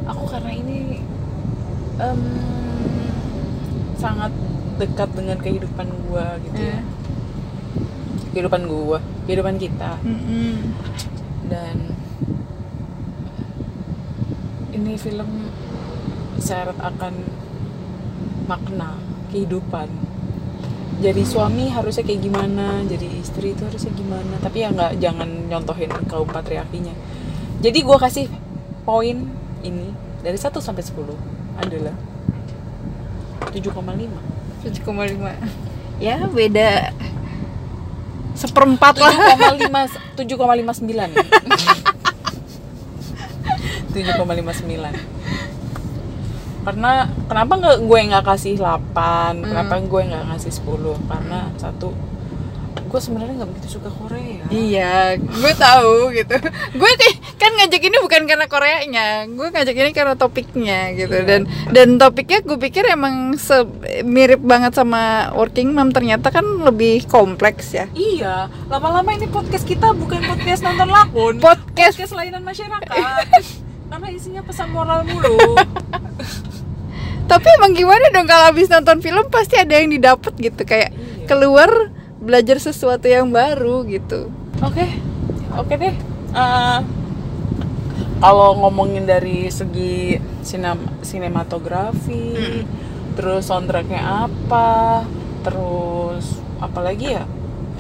aku 0.04 0.24
karena 0.26 0.50
ini 0.50 0.84
em, 2.00 2.20
sangat 3.98 4.33
dekat 4.74 5.09
dengan 5.14 5.38
kehidupan 5.38 5.87
gua 6.07 6.37
gitu 6.42 6.61
ya. 6.61 6.80
Hmm. 6.83 6.92
kehidupan 8.35 8.62
gua 8.66 8.98
kehidupan 9.30 9.57
kita. 9.62 10.02
Dan 11.46 11.76
ini 14.74 14.98
film 14.98 15.30
syarat 16.42 16.74
akan 16.83 17.14
makna 18.50 18.98
kehidupan. 19.30 19.87
Jadi 20.98 21.22
suami 21.26 21.70
harusnya 21.70 22.07
kayak 22.07 22.22
gimana 22.22 22.83
jadi 22.87 23.07
istri 23.18 23.54
itu 23.54 23.62
harusnya 23.66 23.94
gimana? 23.94 24.35
Tapi 24.42 24.62
ya 24.62 24.68
nggak 24.74 24.92
jangan 24.98 25.30
nyontohin 25.50 25.90
kaum 26.11 26.26
patriarkinya. 26.26 26.94
Jadi 27.62 27.78
gua 27.87 28.02
kasih 28.02 28.26
poin 28.83 29.30
ini 29.64 29.88
dari 30.20 30.37
1 30.37 30.61
sampai 30.61 30.85
10 30.85 31.34
adalah 31.59 31.95
7,5 33.55 33.71
7,5 34.64 36.03
ya 36.03 36.27
beda 36.27 36.90
seperempat 38.35 38.99
lah. 38.99 39.14
7,5 39.62 40.19
7,59 40.19 41.14
7,59 43.95 45.14
karena 46.64 47.12
kenapa 47.29 47.53
nggak 47.61 47.77
gue 47.85 48.01
nggak 48.11 48.25
kasih 48.25 48.57
8 48.59 49.45
kenapa 49.45 49.79
gue 49.85 50.03
nggak 50.11 50.25
ngasih 50.33 50.53
10 50.64 50.97
karena 51.07 51.53
satu 51.61 51.93
gue 52.94 53.02
sebenarnya 53.02 53.35
nggak 53.35 53.50
begitu 53.50 53.68
suka 53.74 53.90
Korea. 53.90 54.46
Iya 54.46 54.94
gue 55.18 55.52
tahu 55.59 56.14
gitu. 56.14 56.38
Gue 56.72 56.90
kan 57.35 57.50
ngajak 57.52 57.83
ini 57.83 57.98
bukan 57.98 58.22
karena 58.22 58.46
Koreanya 58.46 59.07
gue 59.26 59.48
ngajak 59.50 59.74
ini 59.74 59.90
karena 59.90 60.14
topiknya 60.14 60.94
gitu. 60.94 61.11
Iya. 61.12 61.26
dan 61.26 61.40
dan 61.74 61.88
topiknya 61.98 62.38
gue 62.40 62.54
pikir 62.54 62.87
emang 62.87 63.35
se- 63.35 63.66
mirip 64.00 64.38
banget 64.38 64.72
sama 64.72 65.35
Working 65.35 65.74
Mom 65.74 65.90
ternyata 65.90 66.30
kan 66.30 66.46
lebih 66.62 67.02
kompleks 67.04 67.74
ya. 67.74 67.90
Iya 67.90 68.46
lama-lama 68.70 69.11
ini 69.11 69.26
podcast 69.26 69.66
kita 69.66 69.90
bukan 69.90 70.22
podcast 70.22 70.62
nonton 70.62 70.87
lakon 70.87 71.42
podcast. 71.42 71.98
podcast 71.98 72.14
layanan 72.14 72.46
masyarakat. 72.46 73.26
Karena 73.90 74.07
isinya 74.09 74.42
pesan 74.42 74.70
moral 74.70 75.02
mulu. 75.02 75.59
Tapi 77.24 77.48
emang 77.59 77.72
gimana 77.72 78.07
dong 78.11 78.28
kalau 78.28 78.46
habis 78.46 78.68
nonton 78.68 79.00
film 79.00 79.26
pasti 79.26 79.57
ada 79.57 79.74
yang 79.74 79.90
didapat 79.90 80.30
gitu 80.37 80.62
kayak 80.62 80.94
Iya. 80.94 81.26
keluar 81.26 81.70
belajar 82.24 82.56
sesuatu 82.56 83.04
yang 83.04 83.28
baru 83.28 83.84
gitu. 83.84 84.32
Oke, 84.58 84.88
oke 85.54 85.74
deh. 85.76 85.94
Eh, 86.34 86.78
kalau 88.18 88.56
ngomongin 88.58 89.04
dari 89.04 89.52
segi 89.52 90.16
sinem- 90.40 90.88
sinematografi, 91.04 92.32
terus 93.14 93.46
soundtracknya 93.46 94.26
apa, 94.26 95.04
terus 95.44 96.40
apalagi 96.58 97.14
ya, 97.14 97.24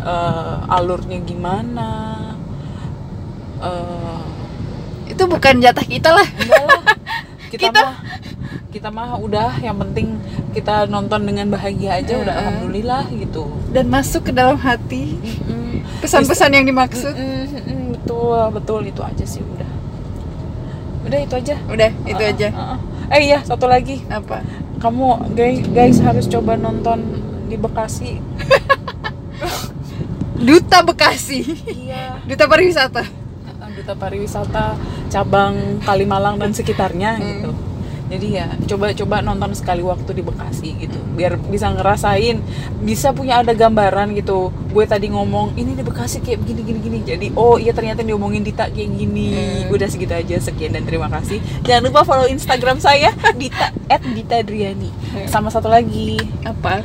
Eh, 0.04 0.56
alurnya 0.68 1.16
gimana, 1.24 1.90
Eh, 3.56 4.20
Itu 5.08 5.24
bukan 5.24 5.56
jatah 5.56 5.80
kita 5.80 6.12
lah. 6.12 6.28
Kita, 7.54 7.70
Kita- 7.70 7.80
mah 7.80 7.94
kita 8.68 8.88
mah 8.90 9.10
udah 9.16 9.50
yang 9.58 9.78
penting 9.78 10.18
kita 10.50 10.86
nonton 10.86 11.22
dengan 11.22 11.46
bahagia 11.48 11.96
aja 11.96 12.18
udah 12.18 12.34
alhamdulillah 12.36 13.06
gitu. 13.08 13.46
Dan 13.70 13.86
masuk 13.86 14.26
ke 14.26 14.32
dalam 14.32 14.58
hati 14.58 15.14
pesan-pesan 15.98 16.50
yang 16.52 16.66
dimaksud. 16.66 17.14
Betul 17.94 18.36
betul 18.50 18.80
itu 18.84 19.00
aja 19.00 19.24
sih 19.24 19.40
udah 19.40 19.70
udah 21.04 21.20
itu 21.20 21.34
aja 21.36 21.54
Udah, 21.66 21.90
itu 22.04 22.16
Uh, 22.18 22.30
aja. 22.30 22.48
uh, 22.50 22.60
uh. 22.74 22.78
eh 23.12 23.20
iya 23.22 23.38
satu 23.40 23.64
lagi 23.64 24.00
Apa? 24.08 24.40
kamu 24.76 25.32
guys 25.32 25.60
guys 25.68 25.96
harus 26.00 26.24
coba 26.24 26.56
nonton 26.56 27.00
di 27.44 27.56
Bekasi 27.56 28.24
Duta 30.36 30.80
Bekasi. 30.80 31.40
iya 31.78 32.20
Duta 32.24 32.44
pariwisata. 32.44 33.04
duta 33.74 33.92
pariwisata 33.92 34.78
cabang 35.14 35.54
Kalimalang 35.80 36.36
dan 36.36 36.50
sekitarnya 36.50 37.14
Hmm. 37.14 37.26
gitu 37.30 37.50
jadi 38.04 38.26
ya 38.28 38.46
coba-coba 38.68 39.22
nonton 39.22 39.54
sekali 39.54 39.80
waktu 39.80 40.10
di 40.12 40.20
Bekasi 40.20 40.76
gitu 40.76 41.00
biar 41.10 41.40
bisa 41.40 41.72
ngerasain 41.72 42.36
bisa 42.78 43.10
punya 43.10 43.40
ada 43.40 43.50
gambaran 43.50 44.12
gitu 44.12 44.52
gue 44.68 44.84
tadi 44.84 45.08
ngomong 45.08 45.56
ini 45.56 45.72
di 45.72 45.80
Bekasi 45.80 46.20
kayak 46.20 46.38
begini 46.38 46.60
gini 46.62 46.78
gini 46.80 46.98
jadi 47.02 47.26
oh 47.32 47.56
iya 47.56 47.72
ternyata 47.72 48.02
diomongin 48.02 48.42
Dita 48.42 48.68
kayak 48.68 48.90
gini 48.92 49.32
Hmm. 49.64 49.72
udah 49.72 49.88
segitu 49.88 50.12
aja 50.12 50.36
sekian 50.38 50.72
dan 50.72 50.84
terima 50.84 51.08
kasih 51.08 51.38
jangan 51.62 51.82
lupa 51.84 52.00
follow 52.02 52.28
Instagram 52.28 52.76
saya 52.76 53.08
Dita 53.40 53.72
Dita 54.04 54.36
Driani 54.42 54.90
Hmm. 54.92 55.26
sama 55.26 55.48
satu 55.48 55.66
lagi 55.66 56.20
Apa? 56.44 56.84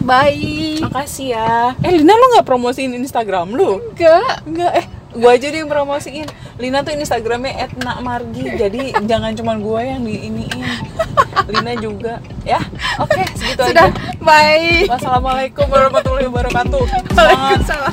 Bye. 0.05 0.77
makasih 0.83 1.33
ya 1.33 1.73
eh 1.81 1.93
Lina 1.95 2.13
lo 2.13 2.25
nggak 2.37 2.45
promosiin 2.45 2.93
Instagram 2.93 3.55
lu 3.55 3.79
Enggak. 3.95 4.45
Enggak, 4.45 4.73
eh 4.77 4.87
gue 5.13 5.29
aja 5.29 5.47
deh 5.49 5.61
yang 5.61 5.69
promosiin 5.69 6.25
Lina 6.57 6.81
tuh 6.81 6.93
Instagramnya 6.93 7.69
@nakmargi 7.79 8.57
jadi 8.57 8.83
jangan 9.05 9.37
cuman 9.37 9.61
gue 9.61 9.81
yang 9.85 10.03
di 10.03 10.17
iniin 10.25 10.65
Lina 11.49 11.73
juga 11.77 12.15
ya 12.43 12.61
oke 12.97 13.21
segitu 13.37 13.61
Sudah. 13.63 13.89
aja 13.89 14.19
Bye. 14.21 14.89
wassalamualaikum 14.89 15.67
warahmatullahi 15.67 16.27
wabarakatuh. 16.31 16.83
Waalaikumsalam. 17.13 17.93